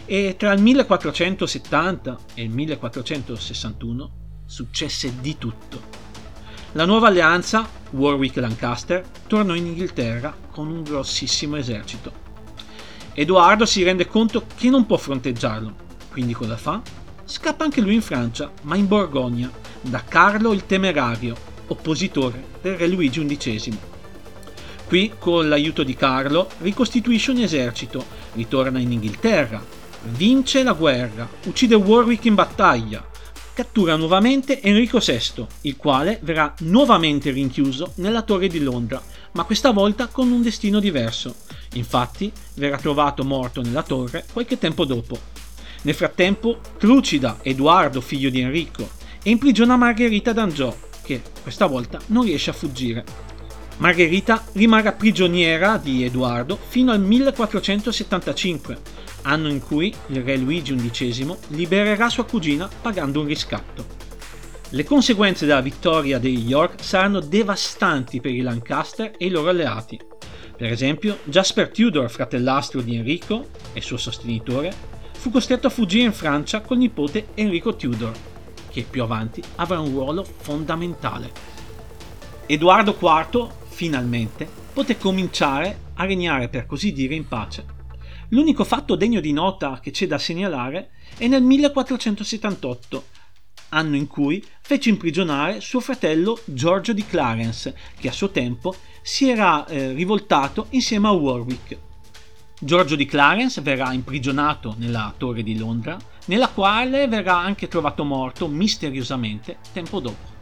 e 0.05 0.35
tra 0.37 0.53
il 0.53 0.61
1470 0.61 2.19
e 2.35 2.43
il 2.43 2.51
1461 2.51 4.11
successe 4.45 5.21
di 5.21 5.39
tutto. 5.39 5.81
La 6.73 6.85
nuova 6.85 7.09
alleanza, 7.09 7.69
Warwick-Lancaster, 7.91 9.07
tornò 9.27 9.55
in 9.55 9.67
Inghilterra 9.67 10.37
con 10.51 10.69
un 10.69 10.83
grossissimo 10.83 11.57
esercito. 11.57 12.27
Edoardo 13.15 13.65
si 13.67 13.83
rende 13.83 14.07
conto 14.07 14.45
che 14.57 14.69
non 14.69 14.85
può 14.85 14.97
fronteggiarlo, 14.97 15.87
quindi 16.11 16.33
cosa 16.33 16.57
fa? 16.57 16.81
Scappa 17.25 17.65
anche 17.65 17.81
lui 17.81 17.95
in 17.95 18.03
Francia, 18.03 18.51
ma 18.63 18.77
in 18.77 18.87
Borgogna, 18.87 19.51
da 19.81 20.03
Carlo 20.03 20.53
il 20.53 20.67
Temerario, 20.67 21.37
oppositore 21.67 22.45
del 22.63 22.77
re 22.77 22.87
Luigi 22.87 23.25
XI. 23.25 23.79
Qui, 24.87 25.13
con 25.19 25.49
l'aiuto 25.49 25.83
di 25.83 25.95
Carlo, 25.95 26.49
ricostituisce 26.61 27.31
un 27.33 27.39
esercito, 27.39 28.05
ritorna 28.33 28.79
in 28.79 28.93
Inghilterra, 28.93 29.63
vince 30.05 30.63
la 30.63 30.73
guerra, 30.73 31.29
uccide 31.45 31.75
Warwick 31.75 32.25
in 32.25 32.35
battaglia, 32.35 33.07
cattura 33.53 33.97
nuovamente 33.97 34.63
Enrico 34.63 34.99
VI, 34.99 35.47
il 35.63 35.77
quale 35.77 36.21
verrà 36.23 36.55
nuovamente 36.61 37.31
rinchiuso 37.31 37.93
nella 37.97 38.23
torre 38.23 38.47
di 38.47 38.61
Londra, 38.61 39.03
ma 39.33 39.43
questa 39.43 39.73
volta 39.73 40.07
con 40.07 40.31
un 40.31 40.43
destino 40.43 40.79
diverso. 40.79 41.35
Infatti 41.75 42.31
verrà 42.55 42.79
trovato 42.79 43.25
morto 43.25 43.61
nella 43.61 43.83
torre 43.83 44.25
qualche 44.33 44.59
tempo 44.59 44.85
dopo. 44.85 45.19
Nel 45.83 45.95
frattempo 45.95 46.61
trucida 46.79 47.39
Edoardo, 47.43 48.01
figlio 48.01 48.31
di 48.31 48.41
Enrico, 48.41 48.89
e 49.23 49.31
imprigiona 49.31 49.77
Margherita 49.77 50.33
d'Angiò, 50.33 50.75
che 51.03 51.23
questa 51.43 51.67
volta 51.67 52.01
non 52.07 52.25
riesce 52.25 52.51
a 52.51 52.55
fuggire. 52.55 53.05
Margherita 53.79 54.45
rimarrà 54.55 54.93
prigioniera 54.93 55.77
di 55.77 56.05
Edoardo 56.05 56.59
fino 56.69 56.91
al 56.91 57.01
1475, 57.01 58.79
anno 59.23 59.49
in 59.49 59.61
cui 59.61 59.95
il 60.09 60.23
re 60.23 60.37
Luigi 60.37 60.75
XI 60.75 61.37
libererà 61.49 62.09
sua 62.09 62.25
cugina 62.25 62.69
pagando 62.83 63.21
un 63.21 63.27
riscatto. 63.27 63.87
Le 64.71 64.85
conseguenze 64.85 65.47
della 65.47 65.63
vittoria 65.63 66.19
degli 66.19 66.47
York 66.47 66.83
saranno 66.83 67.21
devastanti 67.21 68.21
per 68.21 68.33
i 68.33 68.41
Lancaster 68.41 69.13
e 69.17 69.27
i 69.27 69.31
loro 69.31 69.49
alleati. 69.49 69.99
Per 70.57 70.71
esempio, 70.71 71.21
Jasper 71.25 71.71
Tudor, 71.71 72.11
fratellastro 72.11 72.83
di 72.83 72.97
Enrico 72.97 73.47
e 73.73 73.81
suo 73.81 73.97
sostenitore, 73.97 74.75
fu 75.19 75.33
costretto 75.33 75.67
a 75.67 75.71
fuggire 75.71 76.05
in 76.05 76.13
Francia 76.13 76.61
col 76.61 76.79
nipote 76.79 77.31
Enrico 77.35 77.75
Tudor, 77.75 78.13
che 78.71 78.87
più 78.89 79.03
avanti 79.03 79.43
avrà 79.57 79.81
un 79.81 79.91
ruolo 79.91 80.23
fondamentale. 80.23 81.33
Edoardo 82.47 82.97
IV, 82.97 83.51
finalmente, 83.67 84.49
poté 84.73 84.97
cominciare 84.97 85.87
a 85.95 86.05
regnare 86.05 86.49
per 86.49 86.67
così 86.67 86.93
dire 86.93 87.17
in 87.17 87.27
pace. 87.27 87.65
L'unico 88.29 88.63
fatto 88.63 88.95
degno 88.95 89.19
di 89.19 89.33
nota 89.33 89.81
che 89.83 89.91
c'è 89.91 90.07
da 90.07 90.19
segnalare 90.19 90.91
è 91.17 91.27
nel 91.27 91.43
1478, 91.43 93.05
anno 93.71 93.97
in 93.97 94.07
cui 94.07 94.43
fece 94.61 94.89
imprigionare 94.89 95.61
suo 95.61 95.81
fratello 95.81 96.39
Giorgio 96.45 96.93
di 96.93 97.05
Clarence, 97.05 97.77
che 97.99 98.07
a 98.07 98.13
suo 98.13 98.31
tempo 98.31 98.73
si 99.03 99.29
era 99.29 99.67
eh, 99.67 99.93
rivoltato 99.95 100.67
insieme 100.71 101.09
a 101.09 101.13
Warwick. 101.13 101.87
Giorgio 102.61 102.97
di 102.97 103.07
Clarence 103.07 103.61
verrà 103.61 103.93
imprigionato 103.93 104.75
nella 104.79 105.15
torre 105.17 105.45
di 105.45 105.57
Londra, 105.57 105.97
nella 106.25 106.49
quale 106.49 107.07
verrà 107.07 107.39
anche 107.39 107.69
trovato 107.69 108.03
morto 108.03 108.49
misteriosamente 108.49 109.59
tempo 109.73 110.01
dopo. 110.01 110.37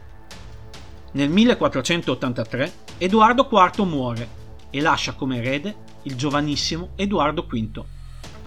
Nel 1.11 1.29
1483 1.29 2.73
Edoardo 2.97 3.47
IV 3.51 3.85
muore 3.85 4.29
e 4.71 4.81
lascia 4.81 5.13
come 5.13 5.37
erede 5.37 5.75
il 6.03 6.15
giovanissimo 6.15 6.89
Edoardo 6.95 7.45
V. 7.47 7.83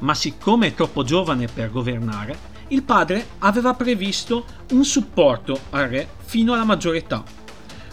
Ma 0.01 0.15
siccome 0.15 0.67
è 0.67 0.75
troppo 0.75 1.05
giovane 1.05 1.47
per 1.47 1.71
governare, 1.71 2.37
il 2.69 2.83
padre 2.83 3.25
aveva 3.39 3.75
previsto 3.75 4.47
un 4.73 4.85
supporto 4.85 5.57
al 5.71 5.89
re 5.89 6.09
fino 6.25 6.55
alla 6.55 6.65
maggiore 6.65 6.99
età. 6.99 7.23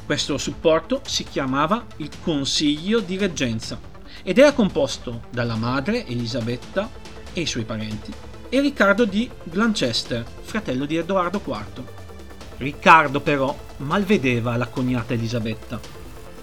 Questo 0.07 0.39
supporto 0.39 1.01
si 1.05 1.23
chiamava 1.23 1.85
il 1.97 2.09
Consiglio 2.23 2.99
di 2.99 3.15
Reggenza 3.15 3.95
ed 4.23 4.37
era 4.37 4.53
composto 4.53 5.23
dalla 5.29 5.55
madre 5.55 6.05
Elisabetta 6.05 6.89
e 7.33 7.41
i 7.41 7.45
suoi 7.45 7.63
parenti 7.63 8.13
e 8.49 8.61
Riccardo 8.61 9.05
di 9.05 9.29
Glanchester, 9.43 10.25
fratello 10.41 10.85
di 10.85 10.95
Edoardo 10.95 11.41
IV. 11.45 11.83
Riccardo 12.57 13.19
però 13.19 13.55
malvedeva 13.77 14.55
la 14.55 14.67
cognata 14.67 15.13
Elisabetta. 15.13 15.79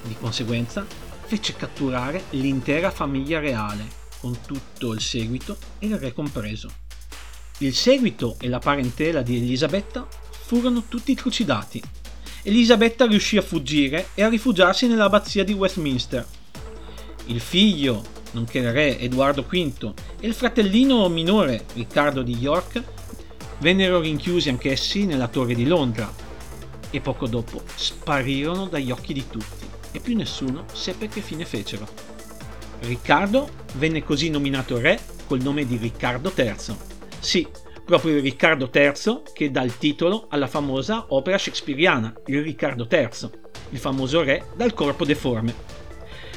Di 0.03 0.15
conseguenza 0.19 0.85
fece 1.25 1.55
catturare 1.55 2.25
l'intera 2.31 2.91
famiglia 2.91 3.41
reale, 3.41 4.03
con 4.21 4.37
tutto 4.47 4.93
il 4.93 5.01
seguito 5.01 5.57
e 5.79 5.87
il 5.87 5.99
re 5.99 6.13
compreso. 6.13 6.71
Il 7.59 7.75
seguito 7.75 8.37
e 8.39 8.49
la 8.49 8.59
parentela 8.59 9.23
di 9.23 9.37
Elisabetta 9.37 10.07
furono 10.31 10.85
tutti 10.87 11.15
trucidati. 11.15 11.83
Elisabetta 12.43 13.07
riuscì 13.07 13.39
a 13.39 13.43
fuggire 13.43 14.09
e 14.15 14.23
a 14.23 14.29
rifugiarsi 14.29 14.87
nell'abbazia 14.87 15.43
di 15.43 15.55
Westminster. 15.55 16.27
Il 17.27 17.41
figlio, 17.41 18.03
nonché 18.33 18.59
il 18.59 18.73
re 18.73 18.99
Edoardo 18.99 19.43
V, 19.43 19.93
e 20.21 20.27
il 20.27 20.35
fratellino 20.35 21.09
minore 21.09 21.65
Riccardo 21.75 22.23
di 22.23 22.37
York 22.37 22.83
vennero 23.59 24.01
rinchiusi 24.01 24.49
anch'essi 24.49 25.07
nella 25.07 25.29
torre 25.29 25.55
di 25.55 25.67
Londra 25.67 26.13
e 26.91 27.01
poco 27.01 27.27
dopo 27.27 27.63
sparirono 27.75 28.67
dagli 28.67 28.91
occhi 28.91 29.13
di 29.13 29.25
tutti 29.29 29.67
e 29.91 30.01
più 30.01 30.17
nessuno 30.17 30.65
seppe 30.73 31.09
che 31.09 31.21
fine 31.21 31.45
fecero. 31.45 31.87
Riccardo 32.81 33.49
venne 33.75 34.03
così 34.03 34.29
nominato 34.29 34.79
re 34.79 35.01
col 35.27 35.41
nome 35.41 35.67
di 35.67 35.77
Riccardo 35.77 36.33
III. 36.37 36.77
Sì, 37.19 37.47
proprio 37.85 38.21
Riccardo 38.21 38.71
III 38.73 39.23
che 39.33 39.51
dà 39.51 39.63
il 39.63 39.79
titolo 39.79 40.27
alla 40.29 40.47
famosa 40.47 41.07
opera 41.09 41.39
shakespeariana, 41.39 42.13
il 42.27 42.43
Riccardo 42.43 42.87
III, 42.91 43.31
il 43.71 43.79
famoso 43.79 44.23
re 44.23 44.47
dal 44.57 44.75
corpo 44.75 45.05
deforme. 45.05 45.74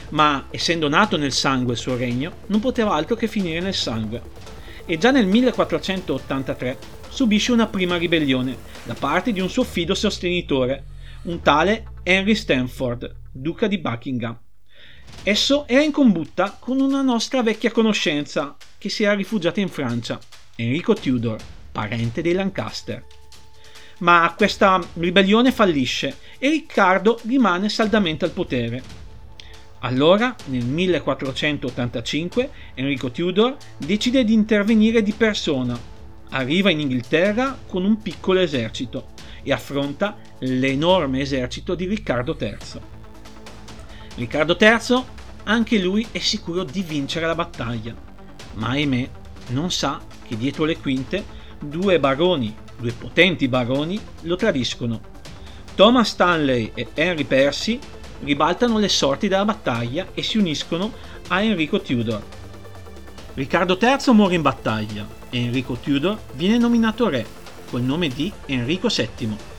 Ma 0.09 0.47
essendo 0.51 0.87
nato 0.87 1.17
nel 1.17 1.31
sangue 1.31 1.73
il 1.73 1.79
suo 1.79 1.97
regno, 1.97 2.31
non 2.47 2.59
poteva 2.59 2.93
altro 2.93 3.15
che 3.15 3.27
finire 3.27 3.59
nel 3.59 3.73
sangue. 3.73 4.21
E 4.85 4.97
già 4.97 5.11
nel 5.11 5.25
1483 5.25 6.77
subisce 7.09 7.51
una 7.51 7.67
prima 7.67 7.97
ribellione 7.97 8.55
da 8.83 8.93
parte 8.93 9.33
di 9.33 9.41
un 9.41 9.49
suo 9.49 9.63
fido 9.63 9.93
sostenitore, 9.93 10.83
un 11.23 11.41
tale 11.41 11.87
Henry 12.03 12.35
Stanford, 12.35 13.15
duca 13.31 13.67
di 13.67 13.79
Buckingham. 13.79 14.39
Esso 15.23 15.67
era 15.67 15.81
in 15.81 15.91
combutta 15.91 16.55
con 16.57 16.79
una 16.79 17.01
nostra 17.01 17.43
vecchia 17.43 17.71
conoscenza 17.71 18.55
che 18.77 18.89
si 18.89 19.03
era 19.03 19.13
rifugiata 19.13 19.59
in 19.59 19.67
Francia, 19.67 20.19
Enrico 20.55 20.93
Tudor, 20.93 21.37
parente 21.71 22.21
dei 22.21 22.33
Lancaster. 22.33 23.03
Ma 23.99 24.33
questa 24.37 24.81
ribellione 24.93 25.51
fallisce 25.51 26.17
e 26.37 26.49
Riccardo 26.49 27.19
rimane 27.23 27.67
saldamente 27.67 28.25
al 28.25 28.31
potere. 28.31 28.81
Allora, 29.79 30.35
nel 30.45 30.65
1485, 30.65 32.49
Enrico 32.73 33.11
Tudor 33.11 33.57
decide 33.77 34.23
di 34.23 34.33
intervenire 34.33 35.03
di 35.03 35.13
persona. 35.13 35.77
Arriva 36.29 36.69
in 36.69 36.79
Inghilterra 36.79 37.57
con 37.67 37.85
un 37.85 38.01
piccolo 38.01 38.39
esercito 38.39 39.09
e 39.43 39.53
affronta 39.53 40.17
l'enorme 40.39 41.21
esercito 41.21 41.75
di 41.75 41.85
Riccardo 41.85 42.35
III. 42.39 42.57
Riccardo 44.15 44.57
III 44.59 45.03
anche 45.43 45.79
lui 45.79 46.05
è 46.11 46.19
sicuro 46.19 46.63
di 46.63 46.81
vincere 46.81 47.25
la 47.25 47.35
battaglia, 47.35 47.95
ma 48.55 48.69
ahimè 48.69 49.09
non 49.49 49.71
sa 49.71 50.01
che 50.27 50.35
dietro 50.35 50.65
le 50.65 50.77
quinte 50.77 51.23
due 51.59 51.99
baroni, 51.99 52.53
due 52.77 52.91
potenti 52.91 53.47
baroni, 53.47 53.99
lo 54.21 54.35
tradiscono. 54.35 54.99
Thomas 55.75 56.09
Stanley 56.09 56.71
e 56.73 56.87
Henry 56.93 57.23
Percy 57.23 57.79
ribaltano 58.23 58.77
le 58.77 58.89
sorti 58.89 59.27
della 59.27 59.45
battaglia 59.45 60.07
e 60.13 60.23
si 60.23 60.37
uniscono 60.37 60.91
a 61.27 61.41
Enrico 61.41 61.81
Tudor. 61.81 62.21
Riccardo 63.33 63.77
III 63.79 64.13
muore 64.13 64.35
in 64.35 64.41
battaglia 64.41 65.07
e 65.29 65.39
Enrico 65.39 65.75
Tudor 65.75 66.17
viene 66.33 66.57
nominato 66.57 67.09
re 67.09 67.25
col 67.69 67.81
nome 67.81 68.07
di 68.07 68.31
Enrico 68.45 68.87
VII 68.87 69.55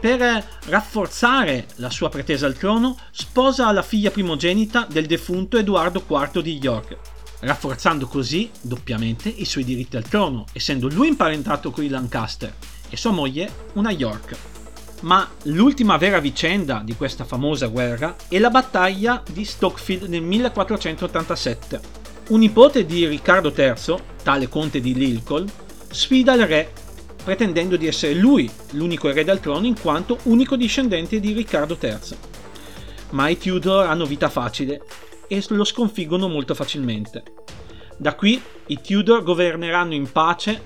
per 0.00 0.46
rafforzare 0.66 1.66
la 1.76 1.90
sua 1.90 2.08
pretesa 2.08 2.46
al 2.46 2.56
trono, 2.56 2.96
sposa 3.10 3.70
la 3.70 3.82
figlia 3.82 4.10
primogenita 4.10 4.86
del 4.88 5.06
defunto 5.06 5.58
Edoardo 5.58 6.02
IV 6.08 6.40
di 6.40 6.58
York, 6.58 6.96
rafforzando 7.40 8.06
così 8.06 8.50
doppiamente 8.62 9.28
i 9.28 9.44
suoi 9.44 9.64
diritti 9.64 9.96
al 9.96 10.08
trono, 10.08 10.46
essendo 10.52 10.88
lui 10.88 11.08
imparentato 11.08 11.70
con 11.70 11.84
i 11.84 11.88
Lancaster 11.88 12.52
e 12.88 12.96
sua 12.96 13.10
moglie 13.10 13.50
una 13.74 13.90
York. 13.90 14.59
Ma 15.00 15.28
l'ultima 15.44 15.96
vera 15.96 16.18
vicenda 16.18 16.82
di 16.84 16.94
questa 16.94 17.24
famosa 17.24 17.68
guerra 17.68 18.16
è 18.28 18.38
la 18.38 18.50
battaglia 18.50 19.22
di 19.30 19.44
Stockfield 19.44 20.08
nel 20.08 20.22
1487. 20.22 21.80
Un 22.28 22.40
nipote 22.40 22.84
di 22.84 23.06
Riccardo 23.06 23.52
III, 23.56 23.96
tale 24.22 24.48
conte 24.48 24.80
di 24.80 24.94
Lilcol, 24.94 25.50
sfida 25.88 26.34
il 26.34 26.46
re 26.46 26.72
pretendendo 27.22 27.76
di 27.76 27.86
essere 27.86 28.14
lui 28.14 28.50
l'unico 28.70 29.08
erede 29.08 29.30
al 29.30 29.40
trono 29.40 29.66
in 29.66 29.78
quanto 29.78 30.18
unico 30.24 30.56
discendente 30.56 31.20
di 31.20 31.32
Riccardo 31.32 31.76
III. 31.80 31.98
Ma 33.10 33.28
i 33.28 33.38
Tudor 33.38 33.86
hanno 33.86 34.04
vita 34.04 34.28
facile 34.28 34.82
e 35.28 35.44
lo 35.48 35.64
sconfiggono 35.64 36.28
molto 36.28 36.54
facilmente. 36.54 37.22
Da 37.96 38.14
qui 38.14 38.40
i 38.66 38.80
Tudor 38.80 39.22
governeranno 39.22 39.94
in 39.94 40.10
pace, 40.10 40.60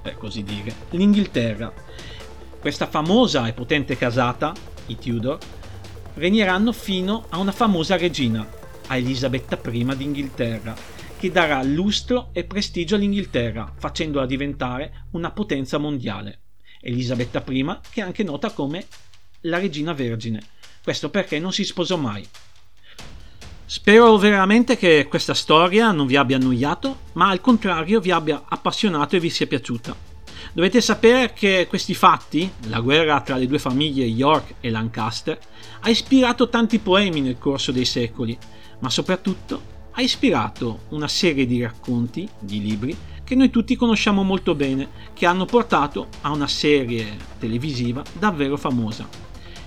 per 0.00 0.16
così 0.16 0.42
dire, 0.42 0.74
l'Inghilterra. 0.90 1.81
Questa 2.62 2.86
famosa 2.86 3.48
e 3.48 3.54
potente 3.54 3.96
casata, 3.96 4.54
i 4.86 4.96
Tudor, 4.96 5.36
regneranno 6.14 6.70
fino 6.70 7.26
a 7.30 7.38
una 7.38 7.50
famosa 7.50 7.96
regina, 7.96 8.48
a 8.86 8.96
Elisabetta 8.96 9.58
I 9.68 9.84
d'Inghilterra, 9.96 10.72
che 11.18 11.32
darà 11.32 11.60
lustro 11.64 12.28
e 12.32 12.44
prestigio 12.44 12.94
all'Inghilterra, 12.94 13.74
facendola 13.76 14.26
diventare 14.26 15.06
una 15.10 15.32
potenza 15.32 15.78
mondiale. 15.78 16.42
Elisabetta 16.80 17.42
I, 17.48 17.78
che 17.90 18.00
è 18.00 18.04
anche 18.04 18.22
nota 18.22 18.52
come 18.52 18.86
la 19.40 19.58
regina 19.58 19.92
vergine. 19.92 20.40
Questo 20.84 21.10
perché 21.10 21.40
non 21.40 21.52
si 21.52 21.64
sposò 21.64 21.96
mai. 21.96 22.24
Spero 23.66 24.16
veramente 24.18 24.76
che 24.76 25.08
questa 25.10 25.34
storia 25.34 25.90
non 25.90 26.06
vi 26.06 26.14
abbia 26.14 26.36
annoiato, 26.36 26.98
ma 27.14 27.28
al 27.28 27.40
contrario 27.40 27.98
vi 27.98 28.12
abbia 28.12 28.44
appassionato 28.48 29.16
e 29.16 29.20
vi 29.20 29.30
sia 29.30 29.48
piaciuta. 29.48 30.11
Dovete 30.54 30.82
sapere 30.82 31.32
che 31.32 31.66
questi 31.66 31.94
fatti, 31.94 32.50
la 32.66 32.80
guerra 32.80 33.22
tra 33.22 33.36
le 33.36 33.46
due 33.46 33.58
famiglie 33.58 34.04
York 34.04 34.56
e 34.60 34.68
Lancaster, 34.68 35.38
ha 35.80 35.88
ispirato 35.88 36.50
tanti 36.50 36.78
poemi 36.78 37.22
nel 37.22 37.38
corso 37.38 37.72
dei 37.72 37.86
secoli, 37.86 38.36
ma 38.80 38.90
soprattutto 38.90 39.70
ha 39.92 40.02
ispirato 40.02 40.80
una 40.90 41.08
serie 41.08 41.46
di 41.46 41.62
racconti, 41.62 42.28
di 42.38 42.60
libri, 42.60 42.94
che 43.24 43.34
noi 43.34 43.48
tutti 43.48 43.76
conosciamo 43.76 44.22
molto 44.22 44.54
bene, 44.54 44.90
che 45.14 45.24
hanno 45.24 45.46
portato 45.46 46.08
a 46.20 46.30
una 46.30 46.48
serie 46.48 47.16
televisiva 47.38 48.02
davvero 48.12 48.58
famosa. 48.58 49.08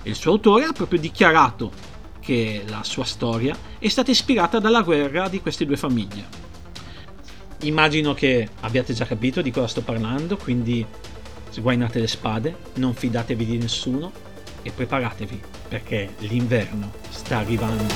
E 0.04 0.08
il 0.08 0.14
suo 0.14 0.30
autore 0.30 0.66
ha 0.66 0.72
proprio 0.72 1.00
dichiarato 1.00 1.72
che 2.20 2.62
la 2.68 2.84
sua 2.84 3.04
storia 3.04 3.58
è 3.80 3.88
stata 3.88 4.12
ispirata 4.12 4.60
dalla 4.60 4.82
guerra 4.82 5.28
di 5.28 5.40
queste 5.40 5.66
due 5.66 5.76
famiglie. 5.76 6.45
Immagino 7.60 8.12
che 8.12 8.48
abbiate 8.60 8.92
già 8.92 9.06
capito 9.06 9.40
di 9.40 9.50
cosa 9.50 9.66
sto 9.66 9.82
parlando, 9.82 10.36
quindi 10.36 10.84
sguainate 11.50 11.98
le 11.98 12.06
spade, 12.06 12.54
non 12.74 12.94
fidatevi 12.94 13.44
di 13.44 13.58
nessuno 13.58 14.12
e 14.62 14.70
preparatevi 14.70 15.40
perché 15.68 16.14
l'inverno 16.18 16.92
sta 17.08 17.38
arrivando. 17.38 17.94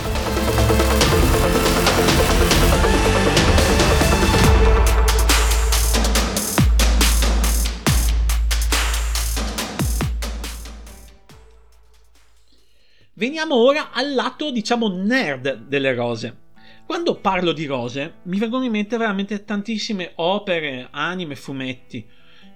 Veniamo 13.13 13.57
ora 13.57 13.91
al 13.93 14.15
lato, 14.15 14.51
diciamo, 14.51 14.89
nerd 14.89 15.67
delle 15.67 15.95
rose. 15.95 16.49
Quando 16.91 17.15
parlo 17.15 17.53
di 17.53 17.67
rose, 17.67 18.15
mi 18.25 18.41
vengono 18.41 18.65
in 18.65 18.73
mente 18.73 18.97
veramente 18.97 19.45
tantissime 19.45 20.11
opere, 20.17 20.89
anime, 20.91 21.37
fumetti 21.37 22.05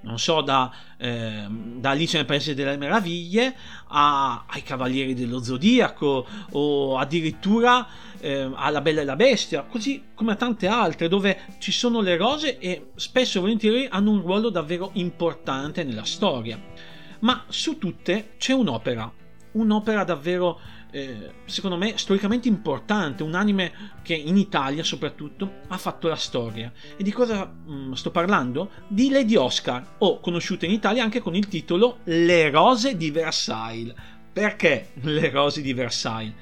non 0.01 0.19
so, 0.19 0.41
da, 0.41 0.73
eh, 0.99 1.47
da 1.49 1.91
Alice 1.91 2.17
nel 2.17 2.27
Paese 2.27 2.53
delle 2.53 2.77
Meraviglie 2.77 3.55
a, 3.87 4.45
ai 4.49 4.63
Cavalieri 4.65 5.15
dello 5.15 5.41
Zodiaco 5.41 6.27
o 6.51 6.99
addirittura 6.99 7.87
eh, 8.19 8.51
alla 8.53 8.81
Bella 8.81 9.03
e 9.03 9.05
la 9.05 9.15
Bestia, 9.15 9.63
così 9.63 10.03
come 10.15 10.33
a 10.33 10.35
tante 10.35 10.67
altre 10.67 11.07
dove 11.07 11.39
ci 11.61 11.71
sono 11.71 12.01
le 12.01 12.17
rose 12.17 12.59
e 12.59 12.91
spesso 12.97 13.39
e 13.39 13.41
volentieri 13.41 13.87
hanno 13.89 14.11
un 14.11 14.21
ruolo 14.21 14.51
davvero 14.51 14.91
importante 14.95 15.85
nella 15.85 16.05
storia. 16.05 16.61
Ma 17.21 17.45
su 17.47 17.79
tutte 17.79 18.33
c'è 18.37 18.53
un'opera, 18.53 19.11
un'opera 19.53 20.03
davvero 20.03 20.59
eh, 20.95 21.33
secondo 21.47 21.77
me 21.77 21.99
storicamente 21.99 22.47
importante, 22.47 23.25
un 23.25 23.35
anime 23.35 23.99
che 24.03 24.15
in 24.15 24.37
Italia 24.37 24.85
soprattutto 24.85 25.63
ha 25.67 25.77
fatto 25.77 26.07
la 26.07 26.15
storia. 26.15 26.73
E 26.97 27.03
di 27.03 27.11
cosa 27.11 27.45
mh, 27.45 27.73
mm, 27.73 27.93
sto 27.95 28.13
parlando? 28.13 28.71
Di 28.87 29.11
Lady 29.11 29.35
Oscar, 29.35 29.97
o 29.99 30.21
conosciuta 30.21 30.67
in 30.67 30.71
Italia 30.71 31.03
anche 31.03 31.19
con 31.19 31.35
il 31.35 31.49
titolo 31.49 31.99
Le 32.05 32.49
rose 32.49 32.97
di 32.97 33.11
Versailles. 33.11 33.93
Perché 34.33 34.91
le 35.03 35.31
rose 35.31 35.63
di 35.63 35.73
Versailles? 35.73 36.35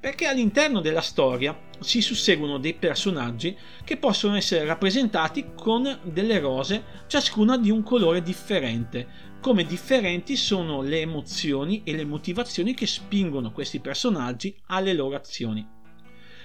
Perché 0.00 0.26
all'interno 0.26 0.80
della 0.80 1.02
storia 1.02 1.56
si 1.78 2.00
susseguono 2.00 2.58
dei 2.58 2.74
personaggi 2.74 3.56
che 3.84 3.96
possono 3.96 4.34
essere 4.34 4.64
rappresentati 4.64 5.52
con 5.54 6.00
delle 6.02 6.40
rose, 6.40 6.82
ciascuna 7.06 7.56
di 7.58 7.70
un 7.70 7.84
colore 7.84 8.22
differente, 8.22 9.29
come 9.40 9.64
differenti 9.64 10.36
sono 10.36 10.82
le 10.82 11.00
emozioni 11.00 11.82
e 11.84 11.94
le 11.94 12.04
motivazioni 12.04 12.74
che 12.74 12.86
spingono 12.86 13.52
questi 13.52 13.80
personaggi 13.80 14.54
alle 14.66 14.92
loro 14.92 15.16
azioni. 15.16 15.66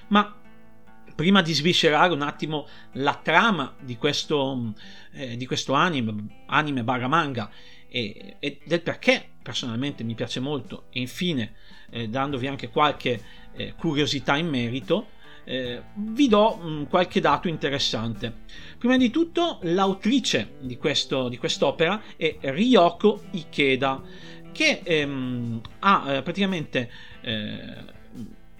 Ma 0.08 0.42
prima 1.14 1.42
di 1.42 1.54
sviscerare 1.54 2.14
un 2.14 2.22
attimo 2.22 2.68
la 2.94 3.16
trama 3.16 3.76
di 3.80 3.98
questo, 3.98 4.74
eh, 5.14 5.38
di 5.38 5.46
questo 5.46 5.74
anime, 5.74 6.44
anime 6.48 6.84
barra 6.84 7.08
manga 7.08 7.50
e, 7.88 8.36
e, 8.40 8.60
del 8.66 8.82
perché 8.82 9.30
personalmente 9.42 10.04
mi 10.04 10.16
piace 10.16 10.40
molto 10.40 10.86
e 10.90 11.00
infine 11.00 11.54
eh, 11.92 12.10
dandovi 12.10 12.48
anche 12.48 12.70
qualche 12.70 13.22
eh, 13.54 13.74
curiosità 13.76 14.36
in 14.36 14.48
merito, 14.48 15.10
eh, 15.46 15.82
vi 15.96 16.28
do 16.28 16.56
mh, 16.56 16.70
mm, 16.70 16.84
qualche 16.86 17.22
dato 17.22 17.48
interessante. 17.48 18.44
Prima 18.86 19.00
di 19.00 19.10
tutto, 19.10 19.58
l'autrice 19.64 20.58
di, 20.60 20.78
questo, 20.78 21.28
di 21.28 21.40
quest'opera 21.40 22.04
è 22.16 22.38
Ryoko 22.40 23.24
Ikeda, 23.32 24.00
che 24.52 24.82
ehm, 24.84 25.60
ha 25.80 26.14
eh, 26.14 26.22
praticamente 26.22 26.92
eh, 27.22 27.78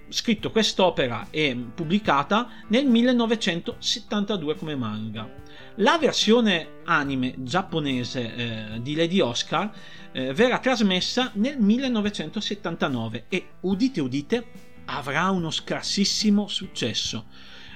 scritto 0.10 0.50
quest'opera 0.50 1.28
e 1.30 1.56
pubblicata 1.76 2.50
nel 2.70 2.88
1972 2.88 4.56
come 4.56 4.76
manga. 4.76 5.32
La 5.76 6.00
versione 6.00 6.80
anime 6.86 7.36
giapponese 7.38 8.36
eh, 8.36 8.82
di 8.82 8.96
Lady 8.96 9.20
Oscar 9.20 9.72
eh, 10.12 10.34
verrà 10.34 10.58
trasmessa 10.58 11.30
nel 11.36 11.60
1979 11.60 13.26
e 13.30 13.50
udite 13.60 14.02
udite 14.02 14.46
avrà 14.86 15.30
uno 15.30 15.52
scarsissimo 15.52 16.48
successo. 16.48 17.26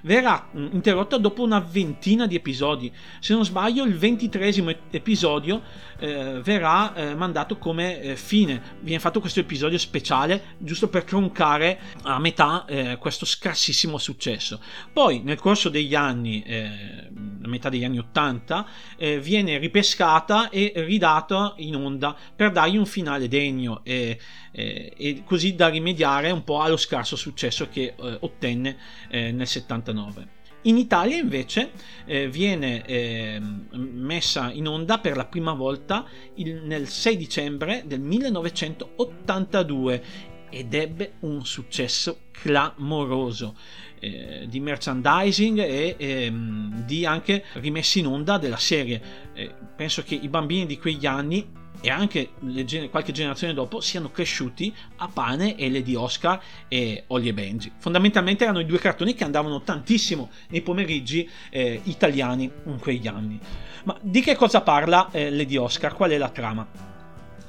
Verrà 0.03 0.49
mm, 0.55 0.67
interrotta 0.71 1.17
dopo 1.17 1.43
una 1.43 1.59
ventina 1.59 2.27
di 2.27 2.35
episodi. 2.35 2.91
Se 3.19 3.33
non 3.33 3.45
sbaglio, 3.45 3.83
il 3.85 3.95
ventitresimo 3.95 4.73
episodio 4.91 5.61
eh, 5.99 6.39
verrà 6.41 6.93
eh, 6.93 7.15
mandato 7.15 7.57
come 7.57 8.01
eh, 8.01 8.15
fine. 8.15 8.77
Viene 8.81 8.99
fatto 8.99 9.19
questo 9.19 9.39
episodio 9.39 9.77
speciale 9.77 10.55
giusto 10.57 10.87
per 10.87 11.03
troncare 11.03 11.79
a 12.03 12.19
metà 12.19 12.65
eh, 12.65 12.97
questo 12.97 13.25
scarsissimo 13.25 13.97
successo. 13.97 14.61
Poi, 14.91 15.21
nel 15.21 15.39
corso 15.39 15.69
degli 15.69 15.95
anni, 15.95 16.41
eh, 16.43 16.65
a 16.65 17.47
metà 17.47 17.69
degli 17.69 17.83
anni 17.83 17.99
80, 17.99 18.67
eh, 18.97 19.19
viene 19.19 19.57
ripescata 19.57 20.49
e 20.49 20.73
ridata 20.75 21.53
in 21.57 21.75
onda 21.75 22.15
per 22.35 22.51
dargli 22.51 22.77
un 22.77 22.85
finale 22.85 23.27
degno 23.27 23.81
e, 23.83 24.19
e 24.51 25.21
così 25.25 25.55
da 25.55 25.67
rimediare 25.67 26.31
un 26.31 26.43
po' 26.43 26.61
allo 26.61 26.77
scarso 26.77 27.15
successo 27.15 27.69
che 27.69 27.93
ottenne 27.97 28.77
nel 29.09 29.47
79. 29.47 30.37
In 30.63 30.77
Italia 30.77 31.17
invece 31.17 31.71
eh, 32.05 32.27
viene 32.27 32.85
eh, 32.85 33.39
messa 33.71 34.51
in 34.51 34.67
onda 34.67 34.99
per 34.99 35.15
la 35.15 35.25
prima 35.25 35.53
volta 35.53 36.05
il, 36.35 36.63
nel 36.63 36.89
6 36.89 37.15
dicembre 37.15 37.83
del 37.85 38.01
1982 38.01 40.03
ed 40.49 40.73
ebbe 40.73 41.13
un 41.19 41.45
successo 41.45 42.23
clamoroso 42.31 43.55
eh, 43.99 44.47
di 44.49 44.59
merchandising 44.59 45.59
e 45.59 45.95
ehm, 45.97 46.83
di 46.85 47.05
anche 47.05 47.45
rimessi 47.53 47.99
in 47.99 48.07
onda 48.07 48.37
della 48.37 48.57
serie. 48.57 49.01
Eh, 49.33 49.49
penso 49.75 50.03
che 50.03 50.15
i 50.15 50.27
bambini 50.27 50.65
di 50.65 50.77
quegli 50.77 51.05
anni 51.05 51.47
e 51.81 51.89
anche 51.89 52.31
le, 52.39 52.89
qualche 52.89 53.11
generazione 53.11 53.53
dopo 53.53 53.79
siano 53.79 54.11
cresciuti 54.11 54.73
a 54.97 55.07
Pane 55.07 55.55
e 55.55 55.71
Lady 55.71 55.95
Oscar 55.95 56.41
e 56.67 57.03
Ollie 57.07 57.29
e 57.29 57.33
Benji. 57.33 57.71
Fondamentalmente 57.77 58.43
erano 58.43 58.59
i 58.59 58.65
due 58.65 58.79
cartoni 58.79 59.13
che 59.13 59.23
andavano 59.23 59.61
tantissimo 59.61 60.29
nei 60.49 60.61
pomeriggi 60.61 61.29
eh, 61.49 61.81
italiani 61.83 62.51
in 62.65 62.79
quegli 62.79 63.07
anni. 63.07 63.39
Ma 63.83 63.97
di 64.01 64.21
che 64.21 64.35
cosa 64.35 64.61
parla 64.61 65.09
eh, 65.11 65.31
Lady 65.31 65.55
Oscar? 65.55 65.93
Qual 65.93 66.09
è 66.11 66.17
la 66.17 66.29
trama? 66.29 66.67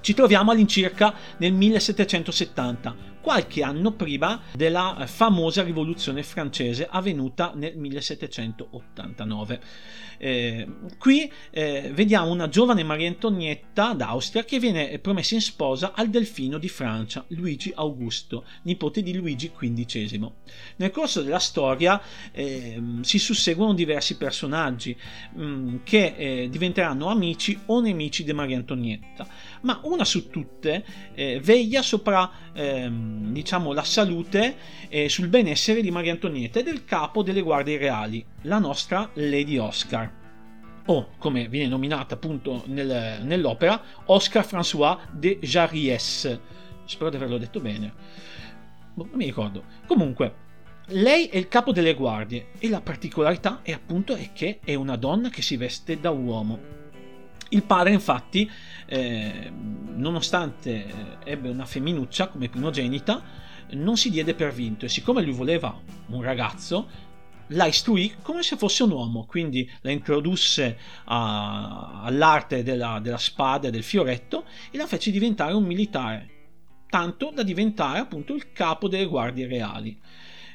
Ci 0.01 0.15
troviamo 0.15 0.51
all'incirca 0.51 1.13
nel 1.39 1.53
1770 1.53 3.09
qualche 3.21 3.63
anno 3.63 3.93
prima 3.93 4.41
della 4.55 5.05
famosa 5.07 5.63
rivoluzione 5.63 6.23
francese 6.23 6.87
avvenuta 6.91 7.53
nel 7.55 7.77
1789. 7.77 9.61
Eh, 10.23 10.69
qui 10.99 11.33
eh, 11.51 11.91
vediamo 11.95 12.31
una 12.31 12.51
giovane 12.51 12.83
Maria 12.83 13.09
Antonietta 13.09 13.95
d'Austria 13.95 14.45
che 14.45 14.59
viene 14.59 14.99
promessa 14.99 15.35
in 15.35 15.41
sposa 15.41 15.93
al 15.95 16.11
delfino 16.11 16.59
di 16.59 16.69
Francia, 16.69 17.25
Luigi 17.29 17.73
Augusto, 17.75 18.45
nipote 18.63 19.03
di 19.03 19.15
Luigi 19.15 19.51
XV. 19.51 20.31
Nel 20.77 20.91
corso 20.91 21.23
della 21.23 21.39
storia 21.39 22.01
eh, 22.33 22.83
si 23.01 23.19
susseguono 23.19 23.73
diversi 23.73 24.19
personaggi 24.19 24.95
mh, 25.35 25.43
mm, 25.43 25.77
che 25.85 26.15
eh, 26.17 26.49
diventeranno 26.51 27.07
amici 27.07 27.59
o 27.67 27.81
nemici 27.81 28.23
di 28.23 28.35
Maria 28.35 28.59
Antonietta, 28.59 29.27
ma 29.63 29.81
una 29.85 30.05
su 30.05 30.29
tutte 30.29 30.85
eh, 31.15 31.41
veglia 31.43 31.81
sopra 31.81 32.31
ehm, 32.53 33.10
diciamo, 33.33 33.73
la 33.73 33.85
salute 33.85 34.57
e 34.89 35.09
sul 35.09 35.29
benessere 35.29 35.83
di 35.83 35.91
Maria 35.91 36.13
Antonietta 36.13 36.61
e 36.61 36.63
del 36.63 36.85
capo 36.85 37.23
delle 37.23 37.43
guardie 37.43 37.79
reali, 37.79 38.25
la 38.43 38.59
nostra 38.59 39.11
Lady 39.15 39.57
Oscar. 39.59 40.19
O 40.87 41.11
come 41.19 41.49
viene 41.49 41.69
nominata 41.69 42.15
appunto 42.15 42.63
nel, 42.67 43.21
nell'opera 43.23 43.81
Oscar 44.07 44.45
François 44.45 44.99
de 45.13 45.39
Jarries 45.41 46.41
spero 46.91 47.11
di 47.11 47.17
averlo 47.17 47.39
detto 47.39 47.61
bene. 47.61 47.93
Boh, 48.95 49.07
non 49.07 49.17
mi 49.17 49.25
ricordo. 49.25 49.65
Comunque 49.87 50.49
lei 50.87 51.27
è 51.27 51.37
il 51.37 51.49
capo 51.49 51.73
delle 51.73 51.95
guardie 51.95 52.49
e 52.59 52.69
la 52.69 52.81
particolarità 52.81 53.61
è 53.63 53.73
appunto 53.73 54.15
è 54.17 54.31
che 54.33 54.59
è 54.65 54.75
una 54.75 54.97
donna 54.97 55.29
che 55.29 55.43
si 55.43 55.57
veste 55.57 56.01
da 56.01 56.11
uomo 56.11 56.79
il 57.51 57.63
padre, 57.63 57.93
infatti, 57.93 58.51
eh, 58.87 59.51
nonostante 59.95 60.71
eh, 61.25 61.33
ebbe 61.33 61.49
una 61.49 61.65
femminuccia 61.65 62.29
come 62.29 62.49
primogenita, 62.49 63.23
non 63.73 63.97
si 63.97 64.11
diede 64.11 64.35
per 64.35 64.53
vinto 64.53 64.85
e 64.85 64.89
siccome 64.89 65.23
lui 65.23 65.33
voleva 65.33 65.79
un 66.09 66.23
ragazzo, 66.23 66.89
la 67.49 67.67
istruì 67.67 68.15
come 68.23 68.43
se 68.43 68.57
fosse 68.57 68.85
un 68.85 68.93
uomo, 68.93 69.27
quindi 69.27 69.69
la 69.81 69.91
introdusse 69.91 70.79
a, 71.05 72.03
all'arte 72.03 72.63
della, 72.63 73.01
della 73.01 73.19
spada 73.19 73.69
e 73.69 73.71
del 73.71 73.83
fioretto 73.83 74.45
e 74.71 74.79
la 74.79 74.87
fece 74.87 75.11
diventare 75.11 75.53
un 75.53 75.65
militare, 75.65 76.29
tanto 76.89 77.33
da 77.35 77.43
diventare 77.43 77.99
appunto 77.99 78.35
il 78.35 78.53
capo 78.53 78.89
delle 78.89 79.07
guardie 79.07 79.49
reali. 79.49 79.99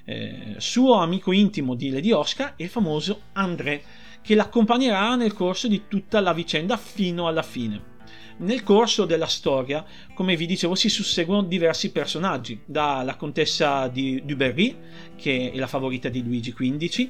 Eh, 0.07 0.55
suo 0.57 0.95
amico 0.95 1.31
intimo 1.31 1.73
di 1.73 1.89
Lady 1.89 2.11
Oscar 2.11 2.53
è 2.55 2.63
il 2.63 2.69
famoso 2.69 3.21
André 3.33 3.83
che 4.25 4.33
l'accompagnerà 4.33 5.13
nel 5.15 5.33
corso 5.33 5.67
di 5.67 5.83
tutta 5.87 6.19
la 6.19 6.33
vicenda 6.33 6.77
fino 6.77 7.27
alla 7.27 7.43
fine. 7.43 7.93
Nel 8.37 8.63
corso 8.63 9.05
della 9.05 9.27
storia, 9.27 9.85
come 10.15 10.35
vi 10.35 10.47
dicevo, 10.47 10.73
si 10.73 10.89
susseguono 10.89 11.43
diversi 11.43 11.91
personaggi, 11.91 12.59
dalla 12.65 13.15
contessa 13.17 13.87
di 13.87 14.23
Duberry, 14.25 14.75
che 15.15 15.51
è 15.53 15.57
la 15.57 15.67
favorita 15.67 16.09
di 16.09 16.23
Luigi 16.23 16.53
XV, 16.53 17.09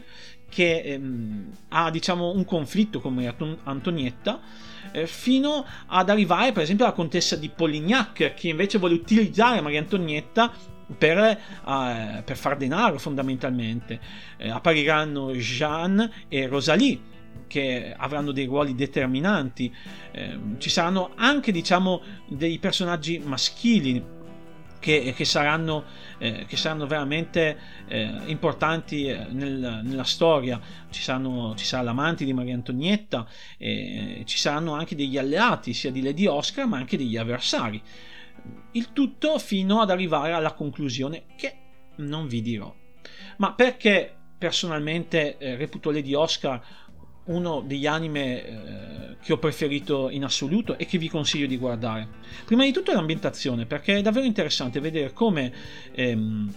che 0.49 0.82
ehm, 0.82 1.51
ha 1.69 1.89
diciamo 1.89 2.32
un 2.32 2.43
conflitto 2.43 2.99
con 2.99 3.60
Antonietta, 3.63 4.41
eh, 4.91 5.08
fino 5.08 5.65
ad 5.88 6.10
arrivare 6.10 6.51
per 6.51 6.63
esempio 6.63 6.86
alla 6.86 6.93
contessa 6.93 7.38
di 7.38 7.49
Polignac, 7.49 8.34
che 8.34 8.49
invece 8.49 8.78
vuole 8.78 8.93
utilizzare 8.93 9.62
Maria 9.62 9.80
Antonietta 9.80 10.54
per, 10.98 11.39
uh, 11.63 12.24
per 12.24 12.38
far 12.38 12.58
denaro 12.58 12.98
fondamentalmente. 12.98 14.00
Eh, 14.38 14.50
appariranno 14.50 15.32
Jeanne 15.34 16.12
e 16.28 16.48
Rosalie 16.48 17.13
che 17.48 17.93
avranno 17.95 18.32
dei 18.32 18.45
ruoli 18.45 18.76
determinanti. 18.76 19.74
Eh, 20.12 20.39
ci 20.58 20.69
saranno 20.69 21.12
anche 21.15 21.52
diciamo 21.52 22.02
dei 22.28 22.60
personaggi 22.60 23.19
maschili 23.19 24.13
che, 24.80 25.13
che, 25.15 25.26
saranno, 25.26 25.84
eh, 26.19 26.45
che 26.48 26.58
saranno, 26.58 26.86
veramente 26.86 27.58
eh, 27.88 28.08
importanti 28.26 29.08
eh, 29.08 29.26
nel, 29.30 29.82
nella 29.84 30.04
storia. 30.04 30.60
Ci, 30.89 31.02
saranno, 31.02 31.56
ci, 31.56 31.65
sarà 31.65 31.84
l'amante 31.84 32.24
di 32.24 32.34
Maria 32.34 32.54
Antonietta, 32.54 33.28
ci 33.58 34.38
saranno 34.38 34.74
anche 34.74 34.95
degli 34.95 35.17
alleati 35.17 35.74
sia 35.74 35.91
di 35.91 36.02
Lady 36.02 36.26
Oscar 36.28 36.67
ma 36.67 36.78
anche 36.78 36.98
degli 36.98 37.17
avversari. 37.17 37.82
Il 38.72 38.92
tutto 38.94 39.40
fino 39.40 39.82
ad 39.82 39.90
arrivare 39.90 40.34
alla 40.34 40.54
conclusione 40.54 41.26
che 41.36 41.56
non 41.98 42.28
vi 42.28 42.42
dirò. 42.42 42.74
Ma 43.38 43.54
perché 43.54 44.14
personalmente 44.38 45.38
eh, 45.38 45.56
reputo 45.56 45.92
Lady 45.92 46.14
Oscar 46.14 46.62
uno 47.26 47.62
degli 47.62 47.88
anime 47.88 48.46
eh, 48.46 49.18
che 49.22 49.34
ho 49.34 49.40
preferito 49.40 50.10
in 50.10 50.24
assoluto 50.24 50.78
e 50.78 50.86
che 50.86 50.98
vi 50.98 51.10
consiglio 51.10 51.48
di 51.48 51.58
guardare. 51.58 52.08
Prima 52.46 52.64
di 52.64 52.72
tutto 52.72 52.92
l'ambientazione, 52.92 53.66
perché 53.66 53.98
è 53.98 54.02
davvero 54.02 54.26
interessante 54.26 54.80
vedere 54.80 55.14
come 55.14 55.52
ehm, 55.92 56.54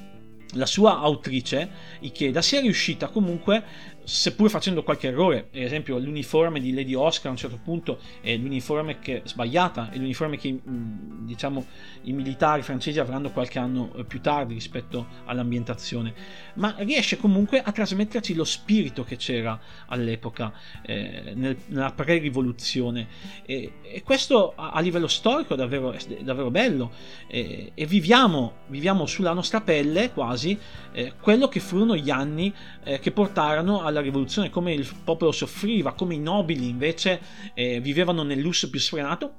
la 0.54 0.66
sua 0.66 0.98
autrice, 0.98 1.70
Ikeda, 2.00 2.42
sia 2.42 2.60
riuscita 2.60 3.08
comunque 3.08 3.62
seppur 4.08 4.48
facendo 4.48 4.82
qualche 4.82 5.08
errore, 5.08 5.48
ad 5.52 5.60
esempio 5.60 5.98
l'uniforme 5.98 6.60
di 6.60 6.72
Lady 6.72 6.94
Oscar 6.94 7.26
a 7.26 7.30
un 7.30 7.36
certo 7.36 7.60
punto 7.62 7.98
è 8.22 8.34
l'uniforme 8.36 8.98
che 9.00 9.22
è 9.22 9.28
sbagliata, 9.28 9.90
è 9.90 9.98
l'uniforme 9.98 10.38
che 10.38 10.50
mm, 10.50 11.26
diciamo 11.26 11.66
i 12.04 12.12
militari 12.14 12.62
francesi 12.62 12.98
avranno 12.98 13.30
qualche 13.30 13.58
anno 13.58 13.92
eh, 13.94 14.04
più 14.04 14.22
tardi 14.22 14.54
rispetto 14.54 15.06
all'ambientazione, 15.26 16.14
ma 16.54 16.74
riesce 16.78 17.18
comunque 17.18 17.60
a 17.60 17.70
trasmetterci 17.70 18.34
lo 18.34 18.44
spirito 18.44 19.04
che 19.04 19.16
c'era 19.16 19.60
all'epoca, 19.88 20.54
eh, 20.82 21.32
nel, 21.34 21.58
nella 21.66 21.92
pre-rivoluzione. 21.92 23.08
E, 23.44 23.72
e 23.82 24.02
questo 24.02 24.54
a, 24.56 24.70
a, 24.70 24.80
livello 24.80 25.06
storico 25.06 25.52
è 25.52 25.56
davvero, 25.56 25.92
è 25.92 26.22
davvero 26.22 26.50
bello. 26.50 26.92
E, 27.26 27.72
e 27.74 27.84
viviamo, 27.84 28.60
viviamo, 28.68 29.04
sulla 29.04 29.34
nostra 29.34 29.60
pelle 29.60 30.12
quasi 30.12 30.58
eh, 30.92 31.12
quello 31.20 31.48
che 31.48 31.60
furono 31.60 31.94
gli 31.94 32.10
anni 32.10 32.52
eh, 32.84 32.98
che 33.00 33.10
portarono 33.10 33.82
alla 33.82 33.97
alla 33.98 34.06
rivoluzione, 34.06 34.50
come 34.50 34.72
il 34.72 34.88
popolo 35.04 35.32
soffriva, 35.32 35.92
come 35.92 36.14
i 36.14 36.18
nobili 36.18 36.68
invece 36.68 37.20
eh, 37.54 37.80
vivevano 37.80 38.22
nel 38.22 38.38
lusso 38.38 38.70
più 38.70 38.80
sfrenato, 38.80 39.34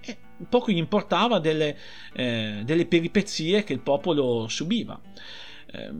e 0.00 0.16
poco 0.48 0.70
gli 0.70 0.76
importava 0.76 1.38
delle, 1.38 1.76
eh, 2.12 2.62
delle 2.64 2.86
peripezie 2.86 3.64
che 3.64 3.72
il 3.72 3.80
popolo 3.80 4.48
subiva. 4.48 5.00
Eh, 5.66 5.90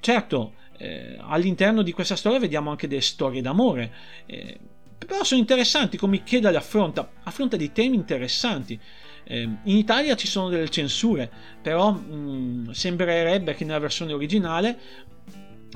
certo, 0.00 0.54
eh, 0.78 1.16
all'interno 1.20 1.82
di 1.82 1.92
questa 1.92 2.16
storia 2.16 2.38
vediamo 2.38 2.70
anche 2.70 2.88
delle 2.88 3.00
storie 3.00 3.40
d'amore, 3.40 3.92
eh, 4.26 4.58
però 4.98 5.24
sono 5.24 5.40
interessanti 5.40 5.96
come 5.96 6.16
Ikeda 6.16 6.50
le 6.50 6.56
affronta, 6.56 7.10
affronta 7.22 7.56
dei 7.56 7.72
temi 7.72 7.96
interessanti. 7.96 8.78
Eh, 9.24 9.42
in 9.42 9.76
Italia 9.76 10.16
ci 10.16 10.26
sono 10.26 10.48
delle 10.48 10.68
censure, 10.68 11.30
però 11.60 11.92
mh, 11.92 12.14
mm, 12.14 12.70
sembrerebbe 12.70 13.54
che 13.54 13.64
nella 13.64 13.78
versione 13.78 14.12
originale 14.12 14.78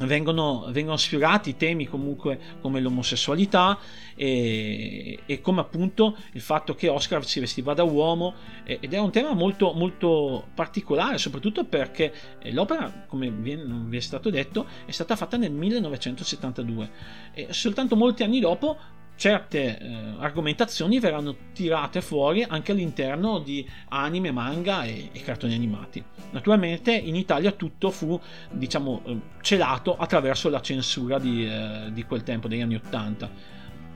vengono, 0.01 0.67
vengono 0.71 0.97
sfiorati 0.97 1.57
temi 1.57 1.87
comunque 1.87 2.39
come 2.61 2.81
l'omosessualità 2.81 3.79
e, 4.15 5.19
e, 5.25 5.41
come 5.41 5.61
appunto 5.61 6.17
il 6.33 6.41
fatto 6.41 6.75
che 6.75 6.89
Oscar 6.89 7.25
si 7.25 7.41
vestiva 7.41 7.73
da 7.73 7.83
uomo 7.83 8.35
ed 8.65 8.93
è 8.93 8.99
un 8.99 9.11
tema 9.11 9.33
molto, 9.33 9.73
molto 9.73 10.49
particolare 10.55 11.19
soprattutto 11.19 11.65
perché 11.65 12.13
eh, 12.41 12.53
l'opera 12.53 13.05
come 13.07 13.31
vi 13.31 13.97
è 13.97 14.01
stato 14.01 14.29
detto 14.29 14.67
è 14.85 14.91
stata 14.91 15.17
fatta 15.17 15.37
nel 15.37 15.53
1972 15.53 16.91
e 17.33 17.47
soltanto 17.51 17.97
molti 17.97 18.23
anni 18.23 18.41
dopo 18.41 18.77
certe 19.17 19.79
eh, 19.79 20.15
argomentazioni 20.19 21.01
verranno 21.01 21.37
tirate 21.53 22.03
fuori 22.03 22.45
anche 22.47 22.73
all'interno 22.73 23.39
di 23.39 23.67
anime, 23.89 24.31
manga 24.31 24.85
e, 24.85 25.09
e, 25.13 25.23
cartoni 25.23 25.55
animati. 25.55 26.03
Naturalmente 26.31 26.93
in 26.93 27.17
Italia 27.17 27.53
tutto 27.53 27.91
fu 27.91 28.21
diciamo 28.51 29.03
eh, 29.05 29.21
celato 29.41 29.97
attraverso 29.97 30.49
la 30.51 30.61
censura 30.61 31.19
di, 31.19 31.47
eh, 31.47 31.91
di, 31.93 32.05
quel 32.05 32.23
tempo, 32.23 32.47
degli 32.47 32.61
anni 32.61 32.77
Ottanta. 32.77 33.31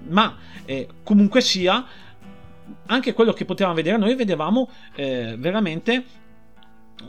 Ma 0.08 0.36
eh, 0.64 0.88
comunque 1.02 1.42
sia, 1.42 1.84
anche 2.86 3.12
quello 3.12 3.32
che 3.32 3.44
potevamo 3.44 3.74
vedere 3.74 3.98
noi 3.98 4.14
vedevamo 4.14 4.70
eh, 4.94 5.36
veramente 5.38 6.04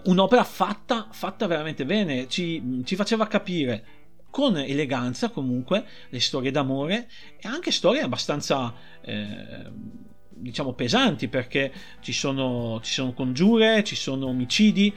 un'opera 0.03 0.43
fatta, 0.43 1.07
fatta 1.11 1.47
veramente 1.47 1.85
bene, 1.85 2.27
ci, 2.27 2.81
ci 2.83 2.95
faceva 2.95 3.27
capire 3.27 4.00
con 4.31 4.57
eleganza 4.57 5.29
comunque 5.29 5.85
le 6.09 6.19
storie 6.19 6.49
d'amore 6.49 7.07
e 7.37 7.47
anche 7.47 7.69
storie 7.69 8.01
abbastanza 8.01 8.73
eh, 9.01 9.69
diciamo 10.41 10.73
pesanti 10.73 11.27
perché 11.27 11.71
ci 11.99 12.13
sono, 12.13 12.79
ci 12.81 12.93
sono 12.93 13.13
congiure, 13.13 13.83
ci 13.83 13.95
sono 13.95 14.27
omicidi 14.27 14.91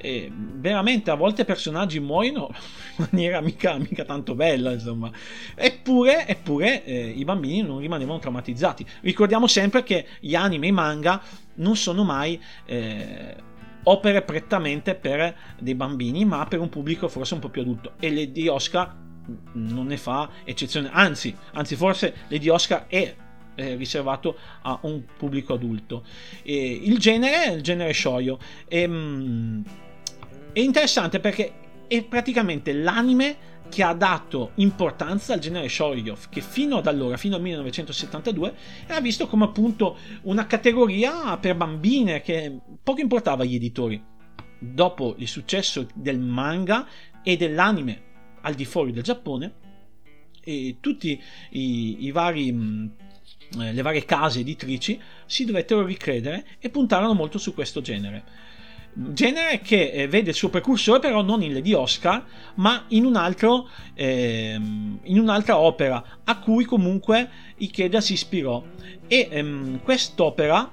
e 0.00 0.30
veramente 0.32 1.10
a 1.10 1.14
volte 1.14 1.44
personaggi 1.44 2.00
muoiono 2.00 2.50
in 2.98 3.06
maniera 3.10 3.40
mica, 3.40 3.78
mica 3.78 4.04
tanto 4.04 4.34
bella 4.34 4.72
insomma. 4.72 5.10
Eppure, 5.54 6.26
eppure 6.26 6.84
eh, 6.84 7.08
i 7.08 7.24
bambini 7.24 7.62
non 7.62 7.78
rimanevano 7.78 8.18
traumatizzati. 8.18 8.84
Ricordiamo 9.02 9.46
sempre 9.46 9.84
che 9.84 10.06
gli 10.20 10.34
anime 10.34 10.66
e 10.66 10.68
i 10.70 10.72
manga 10.72 11.22
non 11.54 11.76
sono 11.76 12.04
mai 12.04 12.40
eh, 12.66 13.36
opere 13.84 14.22
prettamente 14.22 14.94
per 14.94 15.36
dei 15.58 15.74
bambini, 15.74 16.24
ma 16.24 16.44
per 16.46 16.60
un 16.60 16.68
pubblico 16.68 17.08
forse 17.08 17.34
un 17.34 17.40
po' 17.40 17.48
più 17.48 17.62
adulto. 17.62 17.92
E 17.98 18.12
Lady 18.12 18.48
Oscar 18.48 18.94
non 19.52 19.86
ne 19.86 19.96
fa 19.96 20.30
eccezione, 20.44 20.90
anzi, 20.92 21.34
anzi 21.52 21.76
forse 21.76 22.14
Lady 22.28 22.48
Oscar 22.48 22.86
è 22.86 23.14
riservato 23.54 24.36
a 24.62 24.78
un 24.82 25.02
pubblico 25.16 25.54
adulto. 25.54 26.04
E 26.42 26.80
il 26.82 26.98
genere 26.98 27.44
è 27.44 27.52
il 27.52 27.62
genere 27.62 27.92
shoyo. 27.92 28.38
E, 28.66 28.86
mm, 28.86 29.62
è 30.52 30.60
interessante 30.60 31.20
perché 31.20 31.52
è 31.88 32.02
praticamente 32.04 32.72
l'anime 32.72 33.47
che 33.68 33.82
ha 33.82 33.92
dato 33.94 34.52
importanza 34.56 35.34
al 35.34 35.40
genere 35.40 35.68
shoujo 35.68 36.16
che 36.28 36.40
fino 36.40 36.78
ad 36.78 36.86
allora, 36.86 37.16
fino 37.16 37.36
al 37.36 37.42
1972, 37.42 38.54
era 38.86 39.00
visto 39.00 39.26
come 39.26 39.44
appunto 39.44 39.96
una 40.22 40.46
categoria 40.46 41.36
per 41.38 41.56
bambine 41.56 42.20
che 42.20 42.58
poco 42.82 43.00
importava 43.00 43.42
agli 43.42 43.54
editori. 43.54 44.02
Dopo 44.58 45.14
il 45.18 45.28
successo 45.28 45.86
del 45.94 46.18
manga 46.18 46.86
e 47.22 47.36
dell'anime 47.36 48.02
al 48.40 48.54
di 48.54 48.64
fuori 48.64 48.92
del 48.92 49.02
Giappone, 49.02 49.54
e 50.40 50.78
tutti 50.80 51.20
i, 51.50 52.06
i 52.06 52.10
vari 52.10 52.52
mm, 52.52 52.86
eh, 53.60 53.72
le 53.72 53.82
varie 53.82 54.04
case 54.04 54.40
editrici 54.40 55.00
si 55.26 55.44
dovettero 55.44 55.84
ricredere 55.84 56.46
e 56.58 56.70
puntarono 56.70 57.14
molto 57.14 57.38
su 57.38 57.52
questo 57.54 57.80
genere 57.80 58.47
genere 58.98 59.60
che 59.60 59.90
eh, 59.90 60.08
vede 60.08 60.30
il 60.30 60.36
suo 60.36 60.48
precursore 60.48 60.98
però 60.98 61.22
non 61.22 61.42
in 61.42 61.52
Lady 61.52 61.72
Oscar 61.72 62.24
ma 62.54 62.84
in, 62.88 63.04
un 63.04 63.14
altro, 63.14 63.68
ehm, 63.94 64.98
in 65.04 65.18
un'altra 65.20 65.58
opera 65.58 66.02
a 66.24 66.38
cui 66.38 66.64
comunque 66.64 67.28
Ikeda 67.58 68.00
si 68.00 68.14
ispirò. 68.14 68.62
E 69.06 69.28
ehm, 69.30 69.80
quest'opera 69.82 70.70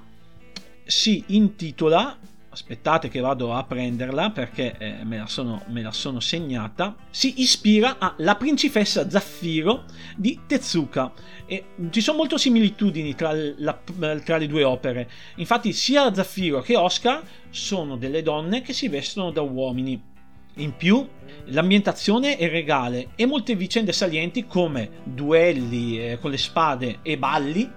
si 0.84 1.22
intitola 1.28 2.16
aspettate 2.56 3.08
che 3.08 3.20
vado 3.20 3.52
a 3.52 3.64
prenderla 3.64 4.30
perché 4.30 4.76
eh, 4.78 5.04
me, 5.04 5.18
la 5.18 5.26
sono, 5.26 5.62
me, 5.68 5.82
la 5.82 5.92
sono, 5.92 6.20
segnata, 6.20 6.96
si 7.10 7.42
ispira 7.42 7.96
a 7.98 8.14
La 8.18 8.34
principessa 8.36 9.08
Zaffiro 9.08 9.84
di 10.16 10.40
Tezuka. 10.46 11.12
E 11.44 11.66
ci 11.90 12.00
sono 12.00 12.16
molte 12.16 12.38
similitudini 12.38 13.14
tra, 13.14 13.32
la, 13.34 13.78
tra 14.24 14.38
le 14.38 14.46
due 14.46 14.64
opere. 14.64 15.08
Infatti 15.36 15.74
sia 15.74 16.12
Zaffiro 16.14 16.62
che 16.62 16.76
Oscar 16.76 17.22
sono 17.50 17.96
delle 17.96 18.22
donne 18.22 18.62
che 18.62 18.72
si 18.72 18.88
vestono 18.88 19.30
da 19.30 19.42
uomini. 19.42 20.14
In 20.58 20.74
più, 20.74 21.06
l'ambientazione 21.48 22.38
è 22.38 22.48
regale 22.48 23.08
e 23.16 23.26
molte 23.26 23.54
vicende 23.54 23.92
salienti 23.92 24.46
come 24.46 25.02
duelli 25.04 26.00
eh, 26.00 26.18
con 26.18 26.30
le 26.30 26.38
spade 26.38 27.00
e 27.02 27.18
balli 27.18 27.70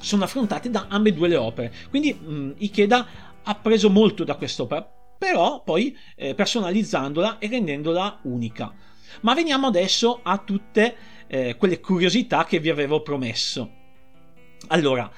sono 0.00 0.24
affrontate 0.24 0.70
da 0.70 0.86
ambedue 0.88 1.28
le 1.28 1.36
opere. 1.36 1.72
Quindi 1.90 2.14
mh, 2.14 2.54
Ikeda 2.58 3.06
ha 3.48 3.54
preso 3.54 3.88
molto 3.88 4.24
da 4.24 4.34
quest'opera, 4.34 4.86
però 5.16 5.62
poi 5.62 5.96
eh, 6.16 6.34
personalizzandola 6.34 7.38
e 7.38 7.48
rendendola 7.48 8.20
unica. 8.24 8.72
Ma 9.22 9.32
veniamo 9.32 9.66
adesso 9.66 10.20
a 10.22 10.36
tutte 10.36 10.96
eh, 11.26 11.56
quelle 11.56 11.80
curiosità 11.80 12.44
che 12.44 12.58
vi 12.58 12.68
avevo 12.68 13.00
promesso. 13.00 13.76
Allora, 14.68 15.10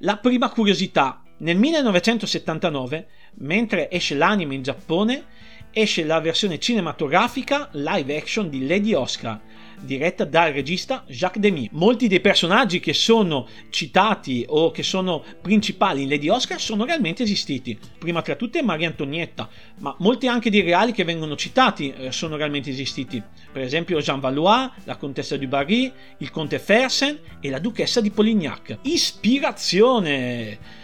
la 0.00 0.18
prima 0.18 0.50
curiosità, 0.50 1.22
nel 1.38 1.56
1979, 1.56 3.08
mentre 3.36 3.90
esce 3.90 4.14
l'anime 4.14 4.54
in 4.54 4.62
Giappone, 4.62 5.24
esce 5.70 6.04
la 6.04 6.20
versione 6.20 6.58
cinematografica 6.58 7.70
live 7.72 8.18
action 8.18 8.50
di 8.50 8.66
Lady 8.66 8.92
Oscar, 8.92 9.40
diretta 9.80 10.24
dal 10.24 10.52
regista 10.52 11.04
Jacques 11.06 11.42
Demy. 11.42 11.68
Molti 11.72 12.08
dei 12.08 12.20
personaggi 12.20 12.80
che 12.80 12.92
sono 12.92 13.46
citati 13.70 14.44
o 14.48 14.70
che 14.70 14.82
sono 14.82 15.22
principali 15.40 16.02
in 16.02 16.08
Lady 16.08 16.28
Oscar 16.28 16.60
sono 16.60 16.84
realmente 16.84 17.22
esistiti. 17.22 17.78
Prima 17.98 18.22
tra 18.22 18.36
tutte 18.36 18.62
Maria 18.62 18.88
Antonietta, 18.88 19.48
ma 19.78 19.94
molti 19.98 20.26
anche 20.26 20.50
dei 20.50 20.62
reali 20.62 20.92
che 20.92 21.04
vengono 21.04 21.36
citati 21.36 21.92
eh, 21.92 22.12
sono 22.12 22.36
realmente 22.36 22.70
esistiti. 22.70 23.22
Per 23.52 23.62
esempio 23.62 24.00
Jean 24.00 24.20
Valois, 24.20 24.70
la 24.84 24.96
contessa 24.96 25.36
du 25.36 25.48
Barry, 25.48 25.92
il 26.18 26.30
conte 26.30 26.58
Fersen 26.58 27.18
e 27.40 27.50
la 27.50 27.58
duchessa 27.58 28.00
di 28.00 28.10
Polignac. 28.10 28.78
Ispirazione! 28.82 30.76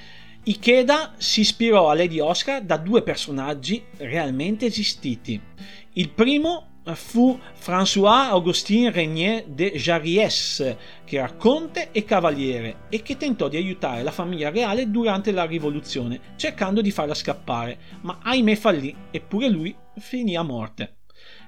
Ikeda 0.46 1.14
si 1.16 1.40
ispirò 1.40 1.88
a 1.88 1.94
Lady 1.94 2.20
Oscar 2.20 2.62
da 2.62 2.76
due 2.76 3.02
personaggi 3.02 3.82
realmente 3.96 4.66
esistiti. 4.66 5.40
Il 5.94 6.10
primo 6.10 6.73
fu 6.92 7.38
François-Augustin 7.54 8.92
Regnier 8.92 9.44
de 9.46 9.72
Jarries, 9.72 10.76
che 11.04 11.16
era 11.16 11.32
conte 11.32 11.88
e 11.92 12.04
cavaliere 12.04 12.82
e 12.90 13.02
che 13.02 13.16
tentò 13.16 13.48
di 13.48 13.56
aiutare 13.56 14.02
la 14.02 14.10
famiglia 14.10 14.50
reale 14.50 14.90
durante 14.90 15.32
la 15.32 15.44
rivoluzione, 15.44 16.20
cercando 16.36 16.82
di 16.82 16.90
farla 16.90 17.14
scappare, 17.14 17.78
ma 18.02 18.18
ahimè 18.22 18.54
fallì 18.54 18.94
e 19.10 19.20
pure 19.20 19.48
lui 19.48 19.74
finì 19.98 20.36
a 20.36 20.42
morte. 20.42 20.96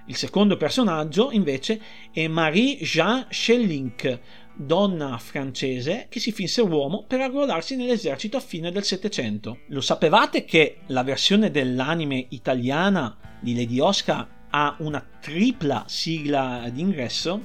Il 0.07 0.17
secondo 0.17 0.57
personaggio, 0.57 1.31
invece, 1.33 1.81
è 2.13 2.27
Marie-Jean 2.29 3.27
Schellink, 3.29 4.21
donna 4.55 5.19
francese 5.19 6.07
che 6.09 6.19
si 6.19 6.33
finse 6.33 6.63
uomo 6.63 7.05
per 7.07 7.21
arruolarsi 7.21 7.77
nell'esercito 7.77 8.39
a 8.39 8.41
fine 8.41 8.73
del 8.73 8.85
Settecento. 8.85 9.59
Lo 9.69 9.83
sapevate 9.83 10.45
che 10.45 10.79
la 10.87 11.03
versione 11.03 11.51
dell'anime 11.51 12.25
italiana 12.31 13.15
di 13.41 13.55
Lady 13.55 13.79
Oscar 13.81 14.36
ha 14.51 14.77
una 14.79 15.05
tripla 15.21 15.85
sigla 15.87 16.69
d'ingresso. 16.71 17.41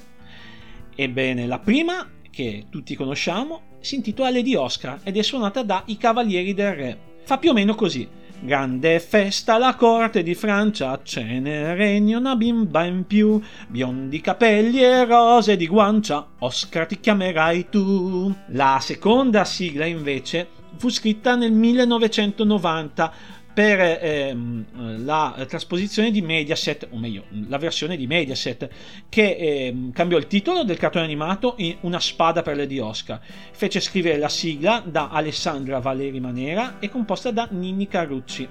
Ebbene, 0.95 1.47
la 1.47 1.59
prima, 1.59 2.07
che 2.29 2.65
tutti 2.69 2.95
conosciamo, 2.95 3.77
si 3.79 3.95
intitola 3.95 4.29
Lady 4.29 4.55
Oscar 4.55 4.99
ed 5.03 5.17
è 5.17 5.21
suonata 5.21 5.63
da 5.63 5.83
I 5.85 5.97
Cavalieri 5.97 6.53
del 6.53 6.73
Re. 6.73 6.99
Fa 7.23 7.37
più 7.37 7.49
o 7.49 7.53
meno 7.53 7.75
così. 7.75 8.07
Grande 8.43 8.99
festa 8.99 9.53
alla 9.53 9.75
corte 9.75 10.23
di 10.23 10.33
Francia, 10.33 10.99
ce 11.03 11.21
ne 11.21 11.75
regna 11.75 12.17
una 12.17 12.35
bimba 12.35 12.83
in 12.85 13.05
più, 13.05 13.39
biondi 13.67 14.19
capelli 14.19 14.81
e 14.81 15.05
rose 15.05 15.55
di 15.55 15.67
guancia, 15.67 16.27
Oscar 16.39 16.87
ti 16.87 16.99
chiamerai 16.99 17.69
tu. 17.69 18.33
La 18.47 18.79
seconda 18.81 19.45
sigla 19.45 19.85
invece 19.85 20.47
fu 20.77 20.89
scritta 20.89 21.35
nel 21.35 21.51
1990 21.51 23.13
per 23.53 23.79
ehm, 23.79 25.03
la 25.05 25.45
trasposizione 25.47 26.11
di 26.11 26.21
Mediaset, 26.21 26.87
o 26.91 26.97
meglio, 26.97 27.25
la 27.47 27.57
versione 27.57 27.97
di 27.97 28.07
Mediaset, 28.07 28.69
che 29.09 29.35
ehm, 29.35 29.91
cambiò 29.91 30.17
il 30.17 30.27
titolo 30.27 30.63
del 30.63 30.77
cartone 30.77 31.05
animato 31.05 31.55
in 31.57 31.77
Una 31.81 31.99
spada 31.99 32.41
per 32.41 32.55
Lady 32.55 32.79
Oscar. 32.79 33.19
Fece 33.51 33.79
scrivere 33.79 34.17
la 34.17 34.29
sigla 34.29 34.83
da 34.85 35.10
Alessandra 35.10 35.79
Valeri 35.79 36.19
Manera 36.19 36.79
e 36.79 36.89
composta 36.89 37.31
da 37.31 37.47
Nini 37.52 37.87
Carucci. 37.87 38.47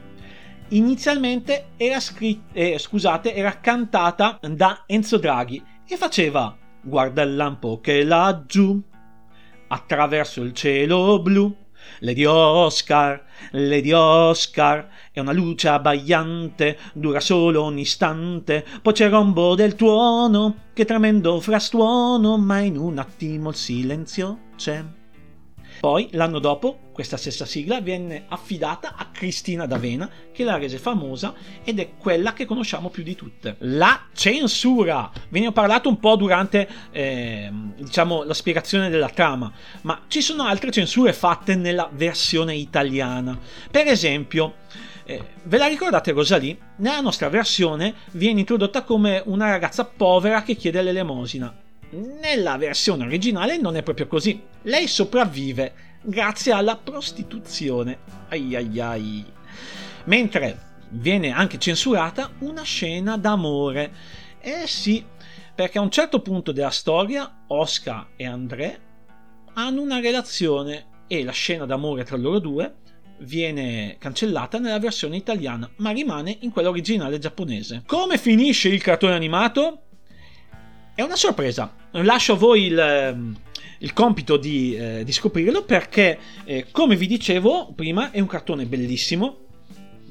Inizialmente 0.69 1.71
era, 1.77 1.99
scritta, 1.99 2.53
eh, 2.53 2.79
scusate, 2.79 3.35
era 3.35 3.59
cantata 3.59 4.39
da 4.41 4.85
Enzo 4.87 5.19
Draghi 5.19 5.63
e 5.87 5.97
faceva 5.97 6.57
Guarda 6.83 7.23
il 7.23 7.37
lampo 7.37 7.79
che 7.81 8.03
laggiù, 8.05 8.81
attraverso 9.69 10.43
il 10.43 10.55
cielo 10.55 11.21
blu 11.21 11.55
Lady 11.99 12.25
Oscar, 12.25 13.25
Lady 13.53 13.93
Oscar, 13.93 14.89
è 15.13 15.21
una 15.21 15.33
luce 15.33 15.69
abbagliante, 15.69 16.79
dura 16.95 17.21
solo 17.21 17.65
un 17.65 17.79
istante, 17.79 18.65
poi 18.81 18.93
c'è 18.93 19.07
il 19.07 19.11
rombo 19.11 19.55
del 19.55 19.75
tuono, 19.75 20.69
che 20.73 20.85
tremendo 20.85 21.41
frastuono, 21.41 22.39
ma 22.39 22.61
in 22.61 22.77
un 22.77 22.99
attimo 22.99 23.51
il 23.51 23.57
silenzio 23.57 24.39
c'è. 24.57 24.99
Poi, 25.81 26.11
l'anno 26.13 26.41
dopo, 26.41 26.91
questa 26.93 27.17
stessa 27.17 27.47
sigla 27.47 27.81
venne 27.81 28.27
affidata 28.29 28.97
a 28.97 29.07
Cristina 29.11 29.65
D'Avena, 29.65 30.11
che 30.31 30.45
la 30.45 30.59
rese 30.59 30.77
famosa 30.77 31.33
ed 31.65 31.79
è 31.79 31.93
quella 31.97 32.35
che 32.35 32.45
conosciamo 32.45 32.91
più 32.91 33.03
di 33.03 33.15
tutte. 33.15 33.57
La 33.61 34.09
censura! 34.13 35.11
Ve 35.31 35.41
ne 35.41 35.47
ho 35.47 35.53
parlato 35.53 35.89
un 35.89 35.99
po' 35.99 36.17
durante, 36.17 36.69
eh, 36.91 37.51
diciamo, 37.79 38.25
la 38.25 38.35
spiegazione 38.35 38.91
della 38.91 39.09
trama, 39.09 39.51
ma 39.81 40.03
ci 40.09 40.21
sono 40.21 40.45
altre 40.45 40.71
censure 40.71 41.15
fatte 41.15 41.55
nella 41.55 41.89
versione 41.91 42.55
italiana. 42.55 43.39
Per 43.71 43.87
esempio, 43.87 44.57
eh, 45.05 45.25
ve 45.45 45.57
la 45.57 45.67
ricordate 45.67 46.13
Rosalie? 46.13 46.59
Nella 46.77 47.01
nostra 47.01 47.31
versione 47.31 47.95
viene 48.11 48.41
introdotta 48.41 48.83
come 48.83 49.23
una 49.25 49.49
ragazza 49.49 49.87
povera 49.87 50.43
che 50.43 50.57
chiede 50.57 50.83
l'elemosina 50.83 51.69
nella 51.91 52.57
versione 52.57 53.05
originale 53.05 53.59
non 53.59 53.77
è 53.77 53.83
proprio 53.83 54.07
così. 54.07 54.41
Lei 54.63 54.87
sopravvive 54.87 55.73
grazie 56.03 56.53
alla 56.53 56.77
prostituzione. 56.77 57.99
Ai 58.29 58.55
ai 58.55 58.81
ai. 58.81 59.25
Mentre 60.05 60.69
viene 60.91 61.31
anche 61.31 61.59
censurata 61.59 62.31
una 62.41 62.63
scena 62.63 63.17
d'amore. 63.17 63.93
Eh 64.41 64.67
sì, 64.67 65.05
perché 65.55 65.79
a 65.79 65.83
un 65.83 65.91
certo 65.91 66.21
punto 66.23 66.53
della 66.53 66.71
storia 66.71 67.45
Oscar 67.49 68.09
e 68.17 68.27
André 68.27 68.81
hanno 69.55 69.83
una 69.83 70.01
relazione 70.01 71.05
e 71.07 71.25
la 71.25 71.33
scena 71.33 71.67
d'amore 71.67 72.05
tra 72.05 72.17
loro 72.17 72.39
due 72.39 72.75
viene 73.19 73.97
cancellata 73.99 74.59
nella 74.59 74.79
versione 74.79 75.17
italiana, 75.17 75.69
ma 75.77 75.91
rimane 75.91 76.39
in 76.41 76.51
quella 76.51 76.71
originale 76.71 77.19
giapponese. 77.19 77.83
Come 77.85 78.17
finisce 78.17 78.69
il 78.69 78.81
cartone 78.81 79.15
animato? 79.15 79.83
È 80.95 81.03
una 81.03 81.17
sorpresa. 81.17 81.73
Lascio 81.93 82.35
a 82.35 82.37
voi 82.37 82.65
il, 82.65 82.79
ehm, 82.79 83.37
il 83.79 83.93
compito 83.93 84.37
di, 84.37 84.77
eh, 84.77 85.03
di, 85.05 85.13
scoprirlo 85.13 85.63
perché, 85.63 86.19
eh, 86.45 86.67
come 86.71 86.97
vi 86.97 87.07
dicevo 87.07 87.73
prima, 87.75 88.11
è 88.11 88.21
un 88.21 88.27
cartone 88.27 88.67
bellissimo, 88.67 89.39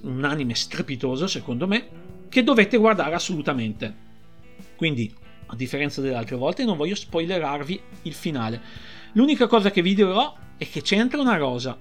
un 0.01 0.23
anime 0.23 0.55
strepitoso 0.55 1.27
secondo 1.27 1.67
me, 1.67 1.87
che 2.29 2.43
dovete 2.43 2.77
guardare 2.77 3.13
assolutamente. 3.13 4.07
Quindi, 4.75 5.13
a 5.47 5.55
differenza 5.55 6.01
delle 6.01 6.15
altre 6.15 6.37
volte, 6.37 6.63
non 6.63 6.77
voglio 6.77 6.95
spoilerarvi 6.95 7.81
il 8.03 8.13
finale. 8.13 8.61
L'unica 9.13 9.47
cosa 9.47 9.71
che 9.71 9.81
vi 9.81 9.93
dirò 9.93 10.35
è 10.57 10.67
che 10.67 10.81
c'entra 10.81 11.19
una 11.19 11.37
rosa 11.37 11.77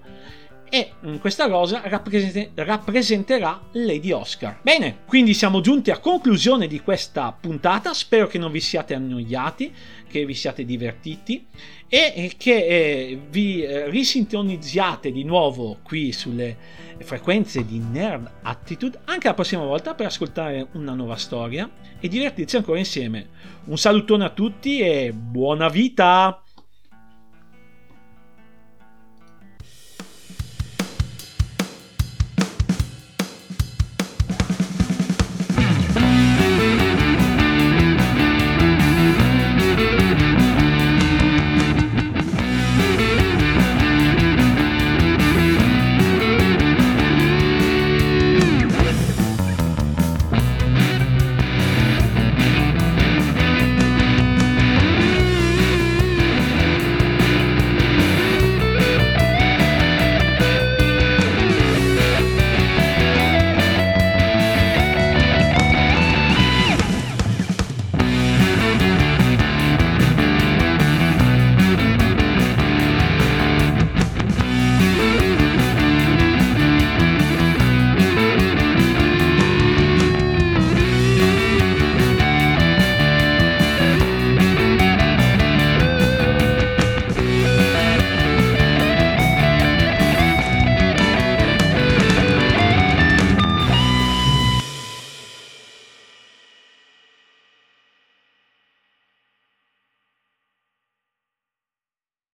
e 0.69 0.91
mm, 1.05 1.15
questa 1.17 1.45
rosa 1.45 1.81
rappresenterà 1.83 3.61
Lady 3.71 4.11
Oscar. 4.11 4.59
Bene, 4.61 4.99
quindi 5.05 5.33
siamo 5.33 5.61
giunti 5.61 5.91
a 5.91 5.97
conclusione 5.97 6.67
di 6.67 6.79
questa 6.81 7.35
puntata, 7.39 7.93
spero 7.93 8.27
che 8.27 8.37
non 8.37 8.51
vi 8.51 8.59
siate 8.59 8.93
annoiati, 8.93 9.73
che 10.07 10.25
vi 10.25 10.33
siate 10.33 10.65
divertiti 10.65 11.45
e 11.87 12.33
che 12.37 12.65
eh, 12.65 13.21
vi 13.29 13.63
eh, 13.63 13.89
risintonizziate 13.89 15.11
di 15.11 15.23
nuovo 15.23 15.79
qui 15.81 16.11
sulle 16.11 16.55
frequenze 16.99 17.65
di 17.65 17.79
Nerd 17.79 18.29
Attitude 18.41 18.99
anche 19.05 19.27
la 19.27 19.33
prossima 19.33 19.63
volta 19.63 19.95
per 19.95 20.07
ascoltare 20.07 20.67
una 20.73 20.93
nuova 20.93 21.15
storia 21.15 21.69
e 21.99 22.07
divertirci 22.07 22.57
ancora 22.57 22.77
insieme. 22.77 23.29
Un 23.65 23.77
salutone 23.77 24.25
a 24.25 24.29
tutti 24.29 24.79
e 24.79 25.11
buona 25.13 25.69
vita! 25.69 26.43